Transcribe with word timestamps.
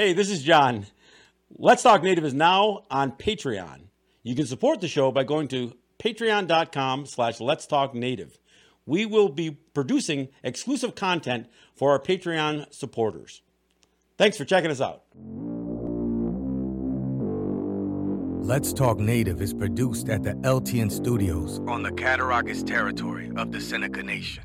Hey, 0.00 0.14
this 0.14 0.30
is 0.30 0.42
John. 0.42 0.86
Let's 1.58 1.82
Talk 1.82 2.02
Native 2.02 2.24
is 2.24 2.32
now 2.32 2.84
on 2.90 3.12
Patreon. 3.12 3.82
You 4.22 4.34
can 4.34 4.46
support 4.46 4.80
the 4.80 4.88
show 4.88 5.12
by 5.12 5.24
going 5.24 5.46
to 5.48 5.74
patreon.com 5.98 7.04
slash 7.04 7.38
let's 7.38 7.66
talk 7.66 7.94
native. 7.94 8.38
We 8.86 9.04
will 9.04 9.28
be 9.28 9.50
producing 9.50 10.28
exclusive 10.42 10.94
content 10.94 11.48
for 11.74 11.90
our 11.90 11.98
Patreon 11.98 12.72
supporters. 12.72 13.42
Thanks 14.16 14.38
for 14.38 14.46
checking 14.46 14.70
us 14.70 14.80
out. 14.80 15.02
Let's 18.42 18.72
Talk 18.72 18.98
Native 19.00 19.42
is 19.42 19.52
produced 19.52 20.08
at 20.08 20.22
the 20.22 20.32
LTN 20.32 20.90
Studios 20.90 21.60
on 21.68 21.82
the 21.82 21.92
Cattaraugus 21.92 22.62
territory 22.62 23.30
of 23.36 23.52
the 23.52 23.60
Seneca 23.60 24.02
Nation. 24.02 24.44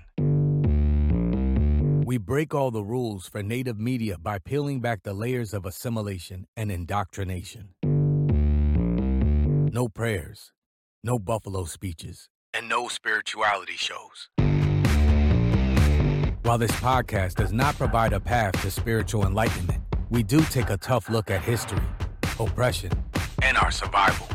We 2.05 2.19
break 2.19 2.53
all 2.53 2.69
the 2.69 2.83
rules 2.83 3.27
for 3.27 3.41
native 3.41 3.79
media 3.79 4.19
by 4.19 4.37
peeling 4.37 4.79
back 4.79 5.01
the 5.01 5.15
layers 5.15 5.55
of 5.55 5.65
assimilation 5.65 6.45
and 6.55 6.71
indoctrination. 6.71 7.69
No 9.73 9.89
prayers, 9.89 10.51
no 11.03 11.17
buffalo 11.17 11.65
speeches, 11.65 12.29
and 12.53 12.69
no 12.69 12.89
spirituality 12.89 13.73
shows. 13.73 14.29
While 16.43 16.59
this 16.59 16.73
podcast 16.73 17.37
does 17.37 17.51
not 17.51 17.75
provide 17.75 18.13
a 18.13 18.19
path 18.19 18.53
to 18.61 18.69
spiritual 18.69 19.25
enlightenment, 19.25 19.81
we 20.11 20.21
do 20.21 20.41
take 20.41 20.69
a 20.69 20.77
tough 20.77 21.09
look 21.09 21.31
at 21.31 21.41
history, 21.41 21.81
oppression, 22.39 22.91
and 23.41 23.57
our 23.57 23.71
survival. 23.71 24.27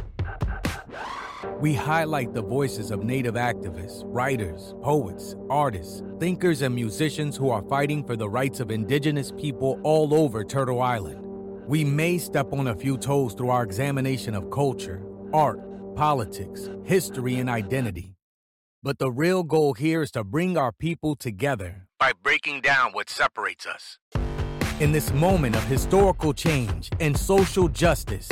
We 1.61 1.75
highlight 1.75 2.33
the 2.33 2.41
voices 2.41 2.91
of 2.91 3.05
Native 3.05 3.35
activists, 3.35 4.03
writers, 4.07 4.75
poets, 4.81 5.37
artists, 5.51 6.03
thinkers, 6.19 6.63
and 6.63 6.75
musicians 6.75 7.37
who 7.37 7.51
are 7.51 7.61
fighting 7.61 8.03
for 8.03 8.17
the 8.17 8.31
rights 8.31 8.61
of 8.61 8.71
Indigenous 8.71 9.31
people 9.31 9.79
all 9.83 10.15
over 10.15 10.43
Turtle 10.43 10.81
Island. 10.81 11.23
We 11.67 11.85
may 11.85 12.17
step 12.17 12.55
on 12.55 12.69
a 12.69 12.75
few 12.75 12.97
toes 12.97 13.35
through 13.35 13.51
our 13.51 13.63
examination 13.63 14.35
of 14.35 14.51
culture, 14.51 15.03
art, 15.35 15.61
politics, 15.97 16.71
history, 16.85 17.35
and 17.35 17.51
identity. 17.51 18.17
But 18.83 18.99
the 18.99 19.11
real 19.11 19.43
goal 19.43 19.75
here 19.75 20.01
is 20.01 20.11
to 20.13 20.25
bring 20.25 20.57
our 20.57 20.73
people 20.73 21.15
together 21.15 21.87
by 21.99 22.13
breaking 22.23 22.63
down 22.63 22.93
what 22.93 23.11
separates 23.11 23.67
us. 23.67 23.99
In 24.81 24.93
this 24.93 25.13
moment 25.13 25.55
of 25.57 25.65
historical 25.65 26.33
change 26.33 26.89
and 27.01 27.15
social 27.15 27.69
justice, 27.69 28.31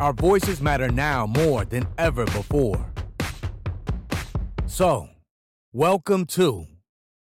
our 0.00 0.14
voices 0.14 0.62
matter 0.62 0.88
now 0.88 1.26
more 1.26 1.64
than 1.66 1.86
ever 1.98 2.24
before. 2.24 2.90
So, 4.66 5.08
welcome 5.74 6.24
to 6.26 6.66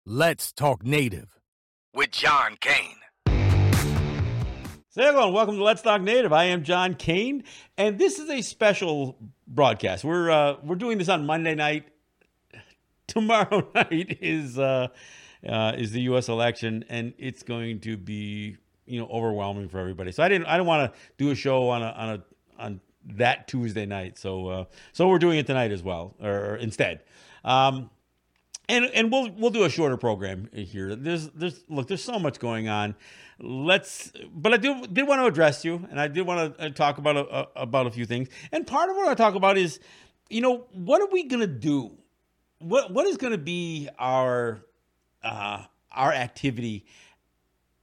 Let's 0.05 0.53
Talk 0.53 0.85
Native 0.85 1.37
with 1.93 2.11
John 2.11 2.55
Kane. 2.61 2.95
So 4.89 5.01
everyone, 5.01 5.33
welcome 5.33 5.57
to 5.57 5.63
Let's 5.63 5.81
Talk 5.81 6.01
Native. 6.01 6.31
I 6.31 6.45
am 6.45 6.63
John 6.63 6.93
Kane, 6.93 7.43
and 7.77 7.99
this 7.99 8.17
is 8.19 8.29
a 8.29 8.41
special 8.41 9.17
broadcast. 9.45 10.05
We're 10.05 10.31
uh, 10.31 10.55
we're 10.63 10.75
doing 10.75 10.99
this 10.99 11.09
on 11.09 11.25
Monday 11.25 11.55
night. 11.55 11.87
Tomorrow 13.07 13.67
night 13.75 14.19
is 14.21 14.57
uh, 14.57 14.87
uh, 15.45 15.73
is 15.77 15.91
the 15.91 16.01
U.S. 16.01 16.29
election, 16.29 16.85
and 16.87 17.13
it's 17.17 17.43
going 17.43 17.81
to 17.81 17.97
be 17.97 18.55
you 18.85 18.99
know 18.99 19.07
overwhelming 19.07 19.67
for 19.67 19.79
everybody. 19.79 20.11
So 20.13 20.23
I 20.23 20.29
didn't 20.29 20.47
I 20.47 20.55
don't 20.57 20.67
want 20.67 20.93
to 20.93 20.99
do 21.17 21.31
a 21.31 21.35
show 21.35 21.69
on 21.69 21.81
a 21.81 21.87
on 21.87 22.09
a 22.09 22.23
on 22.57 22.81
that 23.05 23.47
Tuesday 23.47 23.85
night. 23.85 24.17
So 24.17 24.47
uh, 24.47 24.65
so 24.91 25.07
we're 25.07 25.19
doing 25.19 25.39
it 25.39 25.47
tonight 25.47 25.71
as 25.71 25.83
well, 25.83 26.15
or 26.21 26.55
instead. 26.57 27.01
Um, 27.43 27.89
and 28.69 28.85
and 28.93 29.11
we'll 29.11 29.29
we'll 29.31 29.51
do 29.51 29.63
a 29.63 29.69
shorter 29.69 29.97
program 29.97 30.49
here. 30.53 30.95
There's 30.95 31.29
there's 31.29 31.63
look, 31.69 31.87
there's 31.87 32.03
so 32.03 32.19
much 32.19 32.39
going 32.39 32.69
on. 32.69 32.95
Let's, 33.39 34.11
but 34.33 34.53
I 34.53 34.57
do 34.57 34.87
did 34.87 35.07
want 35.07 35.21
to 35.21 35.25
address 35.25 35.65
you, 35.65 35.85
and 35.89 35.99
I 35.99 36.07
did 36.07 36.25
want 36.25 36.57
to 36.57 36.65
uh, 36.65 36.69
talk 36.69 36.97
about 36.97 37.17
a, 37.17 37.27
a, 37.27 37.47
about 37.55 37.87
a 37.87 37.91
few 37.91 38.05
things. 38.05 38.29
And 38.51 38.65
part 38.65 38.89
of 38.89 38.95
what 38.95 39.07
I 39.07 39.15
talk 39.15 39.35
about 39.35 39.57
is, 39.57 39.79
you 40.29 40.41
know, 40.41 40.67
what 40.71 41.01
are 41.01 41.09
we 41.11 41.23
gonna 41.23 41.47
do? 41.47 41.97
What 42.59 42.91
what 42.91 43.05
is 43.05 43.17
gonna 43.17 43.37
be 43.37 43.89
our 43.99 44.63
uh, 45.23 45.63
our 45.91 46.13
activity 46.13 46.85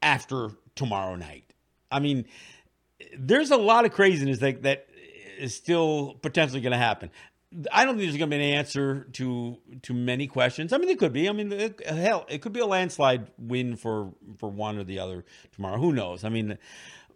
after 0.02 0.50
tomorrow 0.76 1.16
night? 1.16 1.44
I 1.91 1.98
mean, 1.98 2.25
there's 3.19 3.50
a 3.50 3.56
lot 3.56 3.84
of 3.84 3.93
craziness 3.93 4.38
that, 4.38 4.62
that 4.62 4.87
is 5.38 5.55
still 5.55 6.19
potentially 6.22 6.61
going 6.61 6.72
to 6.72 6.78
happen. 6.78 7.11
I 7.72 7.84
don't 7.84 7.97
think 7.97 8.06
there's 8.06 8.16
going 8.16 8.31
to 8.31 8.37
be 8.37 8.43
an 8.44 8.55
answer 8.55 9.09
to 9.15 9.59
to 9.83 9.93
many 9.93 10.28
questions. 10.28 10.72
I 10.72 10.78
mean, 10.78 10.88
it 10.88 11.00
could 11.00 11.12
be. 11.12 11.28
I 11.28 11.33
mean, 11.33 11.50
it, 11.50 11.84
hell, 11.84 12.25
it 12.28 12.43
could 12.43 12.53
be 12.53 12.61
a 12.61 12.66
landslide 12.66 13.27
win 13.38 13.75
for 13.75 14.12
for 14.38 14.49
one 14.49 14.78
or 14.78 14.84
the 14.84 15.00
other 15.00 15.25
tomorrow. 15.53 15.78
Who 15.78 15.93
knows? 15.93 16.22
I 16.22 16.28
mean, 16.28 16.59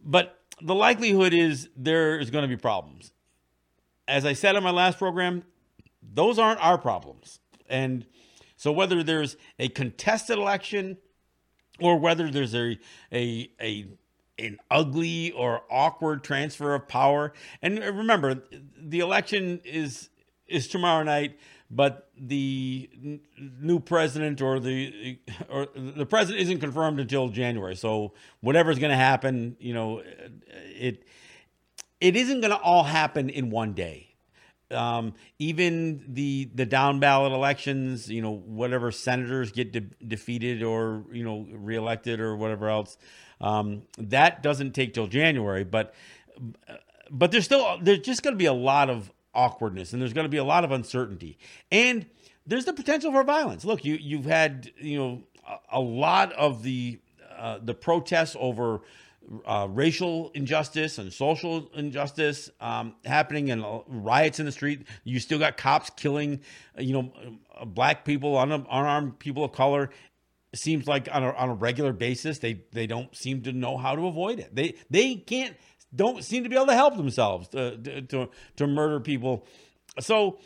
but 0.05 0.41
the 0.61 0.75
likelihood 0.75 1.33
is 1.33 1.69
there 1.77 2.19
is 2.19 2.31
going 2.31 2.43
to 2.43 2.49
be 2.49 2.57
problems. 2.57 3.13
As 4.09 4.27
I 4.27 4.33
said 4.33 4.57
on 4.57 4.65
my 4.65 4.71
last 4.71 4.99
program, 4.99 5.45
those 6.03 6.39
aren't 6.39 6.61
our 6.61 6.79
problems. 6.79 7.39
And 7.69 8.05
so 8.57 8.73
whether 8.73 9.05
there's 9.05 9.37
a 9.61 9.69
contested 9.69 10.37
election 10.37 10.99
or 11.79 11.99
whether 11.99 12.29
there's 12.29 12.55
a 12.55 12.79
a 13.13 13.51
a 13.61 13.87
an 14.39 14.59
ugly 14.71 15.33
or 15.33 15.63
awkward 15.71 16.25
transfer 16.25 16.75
of 16.75 16.89
power. 16.89 17.33
And 17.63 17.79
remember, 17.79 18.43
the 18.79 19.01
election 19.01 19.61
is 19.65 20.09
is 20.47 20.69
tomorrow 20.69 21.03
night, 21.03 21.39
but 21.71 22.11
the 22.19 22.91
n- 22.93 23.21
new 23.61 23.81
president 23.81 24.41
or 24.41 24.61
the 24.61 25.19
or 25.49 25.69
the 25.75 26.07
president 26.07 26.43
isn't 26.43 26.61
confirmed 26.61 27.01
until 27.01 27.29
January. 27.29 27.77
So 27.77 28.13
whatever's 28.41 28.79
going 28.79 28.91
to 28.91 28.97
happen, 28.97 29.57
you 29.59 29.75
know, 29.75 30.03
it 30.49 31.05
it 32.01 32.17
isn't 32.17 32.41
going 32.41 32.51
to 32.51 32.59
all 32.59 32.85
happen 32.85 33.31
in 33.31 33.51
one 33.51 33.73
day. 33.73 34.09
Um, 34.71 35.15
even 35.39 36.05
the 36.09 36.51
the 36.55 36.67
down 36.67 36.99
ballot 36.99 37.33
elections, 37.33 38.11
you 38.11 38.23
know, 38.23 38.33
whatever 38.33 38.91
senators 38.91 39.53
get 39.53 39.73
de- 39.73 39.81
defeated 39.81 40.63
or 40.63 41.05
you 41.13 41.25
know 41.25 41.47
reelected 41.53 42.19
or 42.19 42.35
whatever 42.37 42.69
else, 42.69 42.97
um, 43.45 43.83
that 43.99 44.43
doesn't 44.43 44.73
take 44.73 44.95
till 44.95 45.07
January, 45.07 45.65
but 45.65 45.95
but 47.11 47.31
there's 47.31 47.45
still 47.45 47.79
there's 47.83 47.99
just 47.99 48.23
going 48.23 48.35
to 48.35 48.39
be 48.39 48.47
a 48.47 48.55
lot 48.55 48.89
of 48.89 49.13
awkwardness 49.35 49.93
and 49.93 50.01
there's 50.01 50.13
going 50.13 50.25
to 50.25 50.31
be 50.31 50.39
a 50.39 50.45
lot 50.45 50.65
of 50.65 50.71
uncertainty 50.71 51.37
and 51.73 52.07
there's 52.47 52.65
the 52.65 52.73
potential 52.73 53.13
for 53.13 53.23
violence. 53.23 53.65
Look, 53.65 53.85
you 53.85 53.97
you've 53.97 54.25
had 54.25 54.71
you 54.79 54.99
know 54.99 55.23
a, 55.47 55.79
a 55.79 55.81
lot 55.81 56.33
of 56.33 56.63
the 56.63 56.99
uh, 57.37 57.59
the 57.63 57.75
protests 57.75 58.35
over 58.41 58.81
uh, 59.47 59.67
racial 59.71 60.31
injustice 60.35 60.99
and 60.99 61.13
social 61.13 61.71
injustice 61.75 62.51
um, 62.61 62.95
happening 63.05 63.51
and 63.51 63.65
riots 63.89 64.39
in 64.41 64.47
the 64.47 64.53
street. 64.53 64.87
You 65.05 65.21
still 65.21 65.39
got 65.39 65.57
cops 65.57 65.91
killing, 65.91 66.41
you 66.79 66.93
know, 66.93 67.13
black 67.67 68.05
people, 68.05 68.41
unarmed 68.41 69.19
people 69.19 69.45
of 69.45 69.53
color, 69.53 69.91
seems 70.59 70.87
like 70.87 71.09
on 71.13 71.23
a, 71.23 71.31
on 71.33 71.51
a 71.51 71.55
regular 71.55 71.93
basis 71.93 72.39
they 72.39 72.63
they 72.73 72.87
don't 72.87 73.15
seem 73.17 73.43
to 73.43 73.53
know 73.53 73.77
how 73.77 73.95
to 73.95 74.07
avoid 74.07 74.39
it. 74.39 74.55
They 74.55 74.75
they 74.91 75.17
can't 75.17 75.57
don't 75.95 76.25
seem 76.25 76.43
to 76.43 76.49
be 76.49 76.57
able 76.57 76.67
to 76.67 76.75
help 76.75 76.97
themselves 76.97 77.49
to 77.49 78.03
to, 78.03 78.29
to 78.57 78.67
murder 78.67 79.01
people. 79.01 79.47
So 80.01 80.39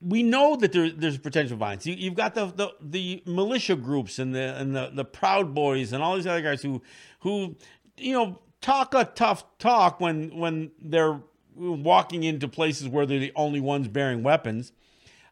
we 0.00 0.22
know 0.22 0.56
that 0.56 0.72
there, 0.72 0.90
there's 0.90 1.18
potential 1.18 1.56
violence. 1.56 1.84
You, 1.84 2.10
have 2.10 2.16
got 2.16 2.34
the, 2.34 2.46
the, 2.46 2.70
the 2.80 3.22
militia 3.26 3.74
groups 3.76 4.18
and 4.18 4.34
the 4.34 4.54
and 4.56 4.74
the, 4.74 4.90
the 4.94 5.04
Proud 5.04 5.54
Boys 5.54 5.92
and 5.92 6.02
all 6.02 6.16
these 6.16 6.26
other 6.26 6.42
guys 6.42 6.62
who 6.62 6.82
who 7.20 7.56
you 7.96 8.12
know 8.12 8.38
talk 8.60 8.94
a 8.94 9.04
tough 9.04 9.44
talk 9.58 10.00
when 10.00 10.36
when 10.38 10.70
they're 10.80 11.20
walking 11.56 12.22
into 12.22 12.46
places 12.46 12.88
where 12.88 13.06
they're 13.06 13.18
the 13.18 13.32
only 13.34 13.60
ones 13.60 13.88
bearing 13.88 14.22
weapons. 14.22 14.72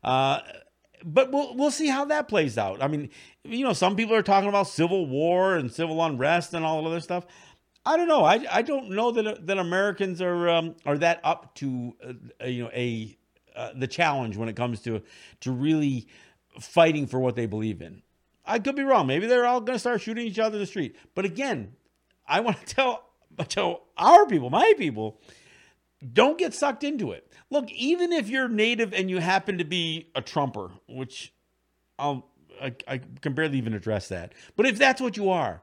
Uh, 0.02 0.40
but 1.06 1.30
we'll 1.30 1.54
we'll 1.54 1.70
see 1.70 1.86
how 1.86 2.04
that 2.06 2.26
plays 2.26 2.58
out. 2.58 2.82
I 2.82 2.88
mean, 2.88 3.08
you 3.44 3.64
know, 3.64 3.72
some 3.72 3.94
people 3.94 4.14
are 4.16 4.22
talking 4.22 4.48
about 4.48 4.64
civil 4.64 5.06
war 5.06 5.54
and 5.54 5.72
civil 5.72 6.04
unrest 6.04 6.52
and 6.52 6.64
all 6.64 6.84
other 6.84 7.00
stuff. 7.00 7.24
I 7.86 7.96
don't 7.96 8.08
know. 8.08 8.24
I, 8.24 8.44
I 8.50 8.62
don't 8.62 8.90
know 8.90 9.12
that 9.12 9.46
that 9.46 9.58
Americans 9.58 10.20
are 10.20 10.48
um, 10.48 10.74
are 10.84 10.98
that 10.98 11.20
up 11.22 11.54
to 11.56 11.94
uh, 12.42 12.46
you 12.46 12.64
know 12.64 12.70
a 12.74 13.16
uh, 13.54 13.70
the 13.76 13.86
challenge 13.86 14.36
when 14.36 14.48
it 14.48 14.56
comes 14.56 14.82
to 14.82 15.00
to 15.40 15.52
really 15.52 16.08
fighting 16.60 17.06
for 17.06 17.20
what 17.20 17.36
they 17.36 17.46
believe 17.46 17.80
in. 17.80 18.02
I 18.44 18.58
could 18.58 18.74
be 18.74 18.82
wrong. 18.82 19.06
Maybe 19.06 19.26
they're 19.26 19.46
all 19.46 19.60
going 19.60 19.76
to 19.76 19.80
start 19.80 20.00
shooting 20.00 20.26
each 20.26 20.38
other 20.38 20.56
in 20.56 20.60
the 20.60 20.66
street. 20.66 20.96
But 21.14 21.24
again, 21.24 21.74
I 22.26 22.40
want 22.40 22.58
to 22.58 22.66
tell 22.74 23.04
tell 23.48 23.82
our 23.96 24.26
people, 24.26 24.50
my 24.50 24.72
people, 24.76 25.20
don't 26.12 26.38
get 26.38 26.54
sucked 26.54 26.84
into 26.84 27.12
it. 27.12 27.32
Look, 27.50 27.70
even 27.72 28.12
if 28.12 28.28
you're 28.28 28.48
native 28.48 28.92
and 28.92 29.10
you 29.10 29.18
happen 29.18 29.58
to 29.58 29.64
be 29.64 30.10
a 30.14 30.20
Trumper, 30.20 30.70
which 30.88 31.32
I'll, 31.98 32.28
I, 32.60 32.74
I 32.86 33.00
can 33.20 33.34
barely 33.34 33.58
even 33.58 33.74
address 33.74 34.08
that, 34.08 34.32
but 34.56 34.66
if 34.66 34.78
that's 34.78 35.00
what 35.00 35.16
you 35.16 35.30
are, 35.30 35.62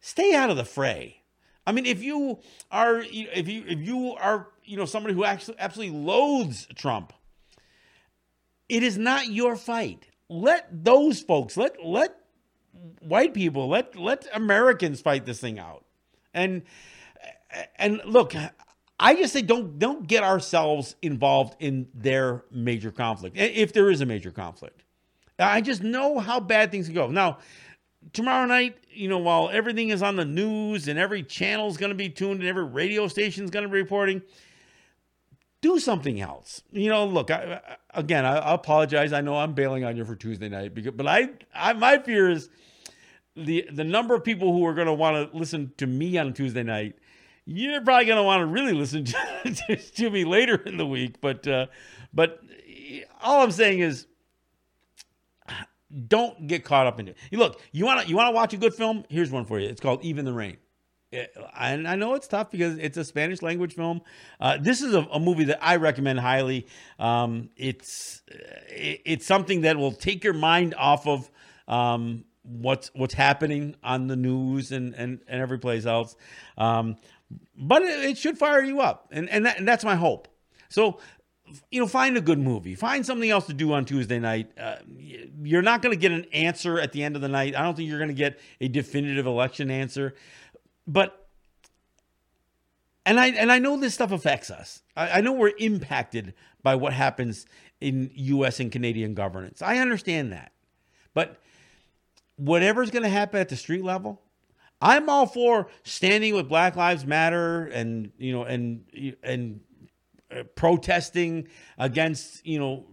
stay 0.00 0.34
out 0.34 0.50
of 0.50 0.56
the 0.56 0.64
fray. 0.64 1.22
I 1.66 1.72
mean, 1.72 1.86
if 1.86 2.02
you 2.02 2.40
are, 2.70 2.98
if 2.98 3.48
you 3.48 3.64
if 3.66 3.78
you 3.80 4.14
are, 4.14 4.48
you 4.64 4.76
know, 4.76 4.84
somebody 4.84 5.14
who 5.14 5.24
actually 5.24 5.56
absolutely 5.58 5.96
loathes 5.96 6.66
Trump, 6.74 7.12
it 8.68 8.82
is 8.82 8.98
not 8.98 9.28
your 9.28 9.54
fight. 9.54 10.08
Let 10.28 10.84
those 10.84 11.20
folks, 11.20 11.56
let 11.56 11.84
let 11.84 12.16
white 13.00 13.32
people, 13.32 13.68
let 13.68 13.96
let 13.96 14.26
Americans 14.34 15.00
fight 15.00 15.24
this 15.24 15.40
thing 15.40 15.58
out. 15.58 15.84
And 16.34 16.62
and 17.76 18.00
look, 18.04 18.34
I 19.02 19.16
just 19.16 19.32
say 19.32 19.42
don't 19.42 19.80
don't 19.80 20.06
get 20.06 20.22
ourselves 20.22 20.94
involved 21.02 21.56
in 21.58 21.88
their 21.92 22.44
major 22.52 22.92
conflict 22.92 23.36
if 23.36 23.72
there 23.72 23.90
is 23.90 24.00
a 24.00 24.06
major 24.06 24.30
conflict. 24.30 24.84
I 25.38 25.60
just 25.60 25.82
know 25.82 26.20
how 26.20 26.38
bad 26.38 26.70
things 26.70 26.86
can 26.86 26.94
go. 26.94 27.08
Now, 27.08 27.38
tomorrow 28.12 28.46
night, 28.46 28.76
you 28.90 29.08
know, 29.08 29.18
while 29.18 29.50
everything 29.50 29.88
is 29.88 30.02
on 30.02 30.14
the 30.14 30.24
news 30.24 30.86
and 30.86 31.00
every 31.00 31.24
channel 31.24 31.66
is 31.66 31.76
going 31.76 31.90
to 31.90 31.96
be 31.96 32.10
tuned 32.10 32.40
and 32.40 32.48
every 32.48 32.64
radio 32.64 33.08
station 33.08 33.42
is 33.42 33.50
going 33.50 33.64
to 33.64 33.68
be 33.68 33.80
reporting, 33.80 34.22
do 35.62 35.80
something 35.80 36.20
else. 36.20 36.62
You 36.70 36.90
know, 36.90 37.04
look, 37.04 37.32
I, 37.32 37.60
again, 37.94 38.24
I, 38.24 38.54
apologize. 38.54 39.12
I 39.12 39.20
know 39.20 39.36
I'm 39.36 39.54
bailing 39.54 39.84
on 39.84 39.96
you 39.96 40.04
for 40.04 40.14
Tuesday 40.14 40.48
night, 40.48 40.74
because, 40.74 40.92
but 40.92 41.08
I, 41.08 41.30
I, 41.52 41.72
my 41.72 41.98
fear 41.98 42.30
is 42.30 42.50
the 43.34 43.66
the 43.72 43.84
number 43.84 44.14
of 44.14 44.22
people 44.22 44.52
who 44.52 44.64
are 44.66 44.74
going 44.74 44.86
to 44.86 44.92
want 44.92 45.32
to 45.32 45.36
listen 45.36 45.72
to 45.78 45.86
me 45.86 46.18
on 46.18 46.34
Tuesday 46.34 46.62
night. 46.62 46.96
You're 47.44 47.80
probably 47.80 48.06
going 48.06 48.18
to 48.18 48.22
want 48.22 48.40
to 48.40 48.46
really 48.46 48.72
listen 48.72 49.04
to, 49.44 49.76
to, 49.76 50.10
me 50.10 50.24
later 50.24 50.56
in 50.56 50.76
the 50.76 50.86
week, 50.86 51.20
but 51.20 51.46
uh, 51.46 51.66
but 52.14 52.40
all 53.20 53.42
I'm 53.42 53.50
saying 53.50 53.80
is 53.80 54.06
don't 56.08 56.46
get 56.46 56.64
caught 56.64 56.86
up 56.86 57.00
in 57.00 57.08
it. 57.08 57.16
Look, 57.32 57.60
you 57.72 57.84
want 57.84 58.02
to 58.02 58.08
you 58.08 58.16
want 58.16 58.28
to 58.28 58.32
watch 58.32 58.54
a 58.54 58.56
good 58.56 58.74
film? 58.74 59.04
Here's 59.08 59.30
one 59.30 59.44
for 59.44 59.58
you. 59.58 59.68
It's 59.68 59.80
called 59.80 60.04
Even 60.04 60.24
the 60.24 60.32
Rain. 60.32 60.58
And 61.58 61.86
I 61.86 61.96
know 61.96 62.14
it's 62.14 62.26
tough 62.26 62.50
because 62.50 62.78
it's 62.78 62.96
a 62.96 63.04
Spanish 63.04 63.42
language 63.42 63.74
film. 63.74 64.00
Uh, 64.40 64.56
this 64.58 64.80
is 64.80 64.94
a, 64.94 65.00
a, 65.12 65.20
movie 65.20 65.44
that 65.44 65.58
I 65.60 65.76
recommend 65.76 66.20
highly. 66.20 66.66
Um, 66.98 67.50
it's 67.56 68.22
it's 68.68 69.26
something 69.26 69.62
that 69.62 69.76
will 69.76 69.92
take 69.92 70.24
your 70.24 70.32
mind 70.32 70.74
off 70.74 71.06
of 71.06 71.30
um, 71.68 72.24
what's 72.44 72.90
what's 72.94 73.12
happening 73.12 73.76
on 73.82 74.06
the 74.06 74.16
news 74.16 74.72
and 74.72 74.94
and, 74.94 75.20
and 75.28 75.42
every 75.42 75.58
place 75.58 75.84
else. 75.84 76.16
Um, 76.56 76.96
but 77.56 77.82
it, 77.82 78.18
should 78.18 78.38
fire 78.38 78.62
you 78.62 78.80
up, 78.80 79.08
and 79.12 79.28
and, 79.28 79.46
that, 79.46 79.58
and 79.58 79.68
that's 79.68 79.84
my 79.84 79.96
hope. 79.96 80.28
So 80.68 80.98
you 81.70 81.80
know, 81.80 81.86
find 81.86 82.16
a 82.16 82.20
good 82.20 82.38
movie. 82.38 82.74
Find 82.74 83.04
something 83.04 83.28
else 83.28 83.46
to 83.46 83.54
do 83.54 83.72
on 83.72 83.84
Tuesday 83.84 84.18
night. 84.18 84.50
Uh, 84.58 84.76
you're 85.42 85.62
not 85.62 85.82
going 85.82 85.94
to 85.94 86.00
get 86.00 86.12
an 86.12 86.24
answer 86.32 86.78
at 86.78 86.92
the 86.92 87.02
end 87.02 87.16
of 87.16 87.22
the 87.22 87.28
night. 87.28 87.54
I 87.54 87.62
don't 87.62 87.76
think 87.76 87.88
you're 87.88 87.98
going 87.98 88.08
to 88.08 88.14
get 88.14 88.38
a 88.60 88.68
definitive 88.68 89.26
election 89.26 89.70
answer. 89.70 90.14
But 90.86 91.28
and 93.04 93.18
I 93.18 93.28
and 93.28 93.50
I 93.50 93.58
know 93.58 93.76
this 93.76 93.94
stuff 93.94 94.12
affects 94.12 94.50
us. 94.50 94.82
I, 94.96 95.18
I 95.18 95.20
know 95.20 95.32
we're 95.32 95.52
impacted 95.58 96.34
by 96.62 96.74
what 96.74 96.92
happens 96.92 97.46
in 97.80 98.10
U.S. 98.14 98.60
and 98.60 98.70
Canadian 98.70 99.14
governance. 99.14 99.60
I 99.60 99.78
understand 99.78 100.32
that, 100.32 100.52
but 101.14 101.40
whatever's 102.36 102.90
going 102.90 103.02
to 103.02 103.08
happen 103.08 103.40
at 103.40 103.48
the 103.48 103.56
street 103.56 103.84
level, 103.84 104.22
I'm 104.82 105.08
all 105.08 105.26
for 105.26 105.68
standing 105.84 106.34
with 106.34 106.48
Black 106.48 106.74
Lives 106.74 107.06
Matter 107.06 107.66
and 107.66 108.10
you 108.18 108.32
know 108.32 108.42
and 108.42 108.84
and 109.22 109.60
uh, 110.30 110.42
protesting 110.56 111.46
against 111.78 112.44
you 112.44 112.58
know 112.58 112.86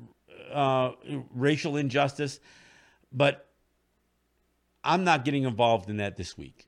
uh, 0.54 0.92
racial 1.34 1.78
injustice, 1.78 2.40
but 3.12 3.50
I'm 4.84 5.04
not 5.04 5.26
getting 5.26 5.44
involved 5.44 5.90
in 5.90 5.98
that 5.98 6.16
this 6.16 6.38
week. 6.38 6.68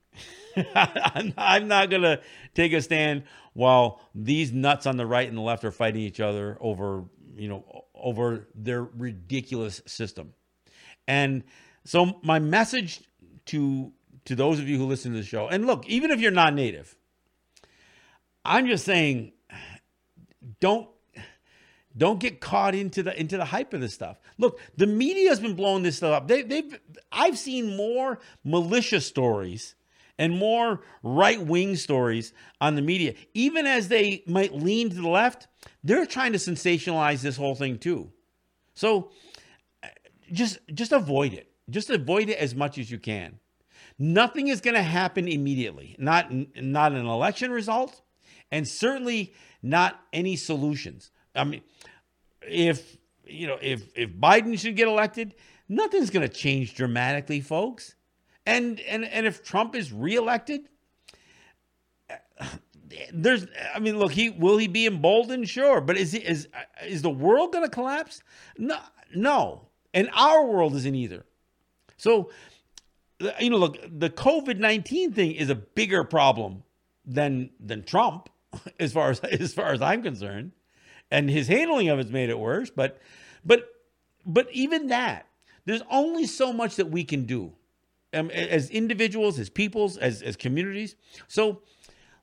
I'm 0.75 1.67
not 1.67 1.89
going 1.89 2.01
to 2.01 2.19
take 2.53 2.73
a 2.73 2.81
stand 2.81 3.23
while 3.53 4.01
these 4.13 4.51
nuts 4.51 4.85
on 4.85 4.97
the 4.97 5.05
right 5.05 5.27
and 5.27 5.37
the 5.37 5.41
left 5.41 5.63
are 5.63 5.71
fighting 5.71 6.01
each 6.01 6.19
other 6.19 6.57
over 6.59 7.05
you 7.35 7.47
know 7.47 7.85
over 7.93 8.47
their 8.55 8.83
ridiculous 8.83 9.81
system. 9.85 10.33
And 11.07 11.43
so 11.85 12.19
my 12.23 12.39
message 12.39 13.01
to 13.47 13.91
to 14.25 14.35
those 14.35 14.59
of 14.59 14.67
you 14.67 14.77
who 14.77 14.85
listen 14.85 15.11
to 15.11 15.17
the 15.17 15.23
show, 15.23 15.47
and 15.47 15.65
look, 15.65 15.87
even 15.87 16.11
if 16.11 16.19
you're 16.19 16.31
not 16.31 16.53
native, 16.53 16.95
I'm 18.43 18.67
just 18.67 18.85
saying 18.85 19.33
don't 20.59 20.87
don't 21.95 22.19
get 22.19 22.39
caught 22.39 22.73
into 22.73 23.03
the 23.03 23.19
into 23.19 23.37
the 23.37 23.45
hype 23.45 23.73
of 23.73 23.81
this 23.81 23.93
stuff. 23.93 24.19
Look, 24.37 24.59
the 24.77 24.87
media 24.87 25.29
has 25.29 25.39
been 25.39 25.55
blowing 25.55 25.83
this 25.83 25.97
stuff 25.97 26.13
up. 26.13 26.27
They, 26.27 26.41
they've 26.41 26.79
I've 27.11 27.37
seen 27.37 27.75
more 27.75 28.19
malicious 28.43 29.05
stories 29.05 29.75
and 30.17 30.37
more 30.37 30.81
right 31.03 31.41
wing 31.41 31.75
stories 31.75 32.33
on 32.59 32.75
the 32.75 32.81
media, 32.81 33.15
even 33.33 33.65
as 33.65 33.87
they 33.87 34.23
might 34.27 34.53
lean 34.53 34.89
to 34.89 34.95
the 34.95 35.09
left. 35.09 35.47
They're 35.83 36.05
trying 36.05 36.31
to 36.33 36.37
sensationalize 36.37 37.21
this 37.21 37.37
whole 37.37 37.55
thing 37.55 37.77
too. 37.77 38.11
So 38.73 39.11
just 40.31 40.59
just 40.73 40.91
avoid 40.91 41.33
it. 41.33 41.51
Just 41.69 41.89
avoid 41.89 42.29
it 42.29 42.37
as 42.37 42.55
much 42.55 42.77
as 42.77 42.89
you 42.89 42.99
can. 42.99 43.39
Nothing 44.03 44.47
is 44.47 44.61
going 44.61 44.73
to 44.73 44.81
happen 44.81 45.27
immediately. 45.27 45.95
Not 45.99 46.31
not 46.55 46.91
an 46.93 47.05
election 47.05 47.51
result, 47.51 48.01
and 48.51 48.67
certainly 48.67 49.31
not 49.61 49.99
any 50.11 50.35
solutions. 50.35 51.11
I 51.35 51.43
mean, 51.43 51.61
if 52.41 52.97
you 53.27 53.45
know, 53.45 53.59
if 53.61 53.95
if 53.95 54.09
Biden 54.09 54.57
should 54.57 54.75
get 54.75 54.87
elected, 54.87 55.35
nothing's 55.69 56.09
going 56.09 56.27
to 56.27 56.33
change 56.33 56.73
dramatically, 56.73 57.41
folks. 57.41 57.93
And 58.47 58.79
and 58.79 59.05
and 59.05 59.27
if 59.27 59.43
Trump 59.43 59.75
is 59.75 59.93
reelected, 59.93 60.61
there's 63.13 63.45
I 63.75 63.77
mean, 63.77 63.99
look, 63.99 64.13
he 64.13 64.31
will 64.31 64.57
he 64.57 64.67
be 64.67 64.87
emboldened? 64.87 65.47
Sure, 65.47 65.79
but 65.79 65.95
is 65.95 66.13
he, 66.13 66.21
is 66.21 66.47
is 66.83 67.03
the 67.03 67.11
world 67.11 67.53
going 67.53 67.65
to 67.65 67.69
collapse? 67.69 68.23
No, 68.57 68.79
no, 69.13 69.67
and 69.93 70.09
our 70.15 70.43
world 70.43 70.73
isn't 70.73 70.95
either. 70.95 71.23
So, 71.97 72.31
you 73.39 73.49
know, 73.49 73.57
look, 73.57 73.77
the 73.87 74.09
COVID 74.09 74.57
nineteen 74.57 75.13
thing 75.13 75.31
is 75.33 75.49
a 75.49 75.55
bigger 75.55 76.03
problem 76.03 76.63
than 77.05 77.49
than 77.59 77.83
Trump. 77.83 78.29
as 78.79 78.93
far 78.93 79.11
as 79.11 79.19
as 79.19 79.53
far 79.53 79.71
as 79.73 79.81
I'm 79.81 80.03
concerned. 80.03 80.51
And 81.09 81.29
his 81.29 81.47
handling 81.47 81.89
of 81.89 81.99
it's 81.99 82.09
made 82.09 82.29
it 82.29 82.39
worse, 82.39 82.69
but 82.69 82.99
but 83.43 83.67
but 84.25 84.47
even 84.51 84.87
that, 84.87 85.27
there's 85.65 85.83
only 85.89 86.25
so 86.25 86.53
much 86.53 86.75
that 86.77 86.89
we 86.89 87.03
can 87.03 87.25
do 87.25 87.53
um, 88.13 88.29
as 88.31 88.69
individuals, 88.69 89.39
as 89.39 89.49
peoples, 89.49 89.97
as 89.97 90.21
as 90.21 90.35
communities. 90.35 90.95
So 91.27 91.61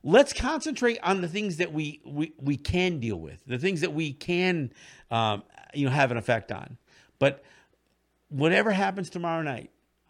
let's 0.03 0.33
concentrate 0.33 0.97
on 1.03 1.21
the 1.21 1.27
things 1.27 1.57
that 1.57 1.71
we 1.71 2.01
we, 2.03 2.33
we 2.39 2.57
can 2.57 2.99
deal 2.99 3.19
with, 3.19 3.43
the 3.45 3.59
things 3.59 3.81
that 3.81 3.93
we 3.93 4.13
can 4.13 4.71
um, 5.11 5.43
you 5.73 5.85
know 5.85 5.91
have 5.91 6.11
an 6.11 6.17
effect 6.17 6.51
on. 6.51 6.77
But 7.19 7.43
whatever 8.29 8.71
happens 8.71 9.09
tomorrow 9.09 9.43
night, 9.43 9.69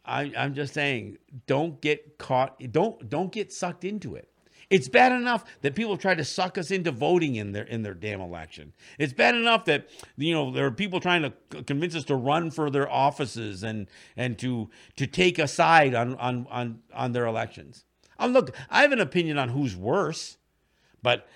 I, 0.09 0.31
I'm 0.35 0.55
just 0.55 0.73
saying, 0.73 1.19
don't 1.45 1.79
get 1.81 2.17
caught. 2.17 2.59
Don't 2.71 3.09
don't 3.09 3.31
get 3.31 3.53
sucked 3.53 3.83
into 3.85 4.15
it. 4.15 4.27
It's 4.69 4.87
bad 4.87 5.11
enough 5.11 5.45
that 5.61 5.73
people 5.75 5.97
try 5.97 6.13
to 6.13 6.23
suck 6.23 6.57
us 6.57 6.69
into 6.69 6.91
voting 6.91 7.35
in 7.35 7.51
their 7.51 7.63
in 7.63 7.83
their 7.83 7.93
damn 7.93 8.19
election. 8.19 8.73
It's 8.97 9.13
bad 9.13 9.35
enough 9.35 9.65
that 9.65 9.87
you 10.17 10.33
know 10.33 10.51
there 10.51 10.65
are 10.65 10.71
people 10.71 10.99
trying 10.99 11.21
to 11.21 11.63
convince 11.63 11.95
us 11.95 12.05
to 12.05 12.15
run 12.15 12.51
for 12.51 12.69
their 12.69 12.91
offices 12.91 13.63
and 13.63 13.87
and 14.17 14.37
to 14.39 14.69
to 14.97 15.07
take 15.07 15.39
a 15.39 15.47
side 15.47 15.93
on 15.93 16.15
on 16.15 16.47
on 16.49 16.79
on 16.93 17.11
their 17.11 17.25
elections. 17.25 17.85
Um, 18.17 18.33
look, 18.33 18.55
I 18.69 18.81
have 18.81 18.91
an 18.91 18.99
opinion 18.99 19.37
on 19.37 19.49
who's 19.49 19.75
worse, 19.75 20.37
but 21.01 21.27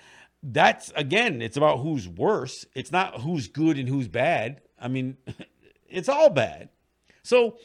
that's 0.42 0.92
again, 0.94 1.42
it's 1.42 1.56
about 1.56 1.78
who's 1.78 2.08
worse. 2.08 2.66
It's 2.74 2.92
not 2.92 3.20
who's 3.20 3.48
good 3.48 3.78
and 3.78 3.88
who's 3.88 4.08
bad. 4.08 4.60
I 4.80 4.88
mean, 4.88 5.16
it's 5.88 6.08
all 6.08 6.30
bad. 6.30 6.68
So 7.22 7.58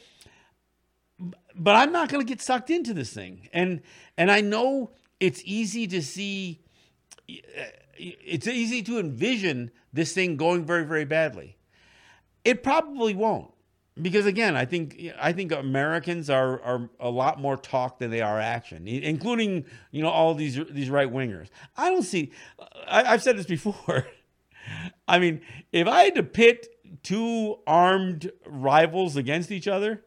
but 1.54 1.76
I'm 1.76 1.92
not 1.92 2.08
going 2.08 2.24
to 2.24 2.28
get 2.28 2.40
sucked 2.40 2.70
into 2.70 2.94
this 2.94 3.12
thing. 3.12 3.48
And 3.52 3.82
and 4.16 4.30
I 4.30 4.40
know 4.40 4.90
it's 5.18 5.42
easy 5.44 5.86
to 5.88 6.02
see 6.02 6.60
it's 7.28 8.46
easy 8.46 8.82
to 8.82 8.98
envision 8.98 9.70
this 9.92 10.12
thing 10.12 10.36
going 10.36 10.64
very 10.64 10.84
very 10.84 11.04
badly. 11.04 11.56
It 12.44 12.62
probably 12.62 13.14
won't 13.14 13.52
because 14.00 14.26
again 14.26 14.56
i 14.56 14.64
think 14.64 15.10
i 15.20 15.32
think 15.32 15.52
americans 15.52 16.30
are 16.30 16.60
are 16.62 16.88
a 17.00 17.10
lot 17.10 17.40
more 17.40 17.56
talk 17.56 17.98
than 17.98 18.10
they 18.10 18.20
are 18.20 18.38
action 18.38 18.86
including 18.86 19.64
you 19.90 20.02
know 20.02 20.08
all 20.08 20.34
these 20.34 20.58
these 20.70 20.90
right 20.90 21.12
wingers 21.12 21.48
i 21.76 21.90
don't 21.90 22.04
see 22.04 22.30
I, 22.86 23.04
i've 23.04 23.22
said 23.22 23.36
this 23.36 23.46
before. 23.46 24.06
I 25.08 25.18
mean 25.18 25.40
if 25.72 25.88
i 25.88 26.04
had 26.04 26.14
to 26.14 26.22
pit 26.22 26.68
two 27.02 27.58
armed 27.66 28.30
rivals 28.46 29.16
against 29.16 29.50
each 29.50 29.66
other 29.66 30.04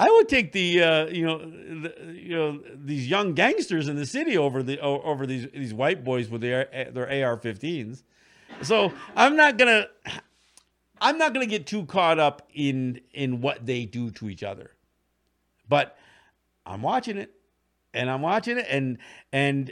I 0.00 0.10
would 0.10 0.30
take 0.30 0.52
the 0.52 0.82
uh, 0.82 1.06
you 1.08 1.26
know 1.26 1.38
the, 1.38 1.94
you 2.14 2.34
know 2.34 2.60
these 2.74 3.06
young 3.06 3.34
gangsters 3.34 3.86
in 3.86 3.96
the 3.96 4.06
city 4.06 4.38
over 4.38 4.62
the 4.62 4.80
over 4.80 5.26
these 5.26 5.46
these 5.52 5.74
white 5.74 6.02
boys 6.04 6.30
with 6.30 6.40
their 6.40 6.88
their 6.90 7.04
AR-15s. 7.06 8.02
So 8.62 8.94
I'm 9.14 9.36
not 9.36 9.58
gonna 9.58 9.88
I'm 11.02 11.18
not 11.18 11.34
gonna 11.34 11.44
get 11.44 11.66
too 11.66 11.84
caught 11.84 12.18
up 12.18 12.48
in 12.54 13.02
in 13.12 13.42
what 13.42 13.66
they 13.66 13.84
do 13.84 14.10
to 14.12 14.30
each 14.30 14.42
other, 14.42 14.70
but 15.68 15.98
I'm 16.64 16.80
watching 16.80 17.18
it, 17.18 17.34
and 17.92 18.08
I'm 18.08 18.22
watching 18.22 18.56
it, 18.56 18.66
and 18.70 18.96
and 19.34 19.70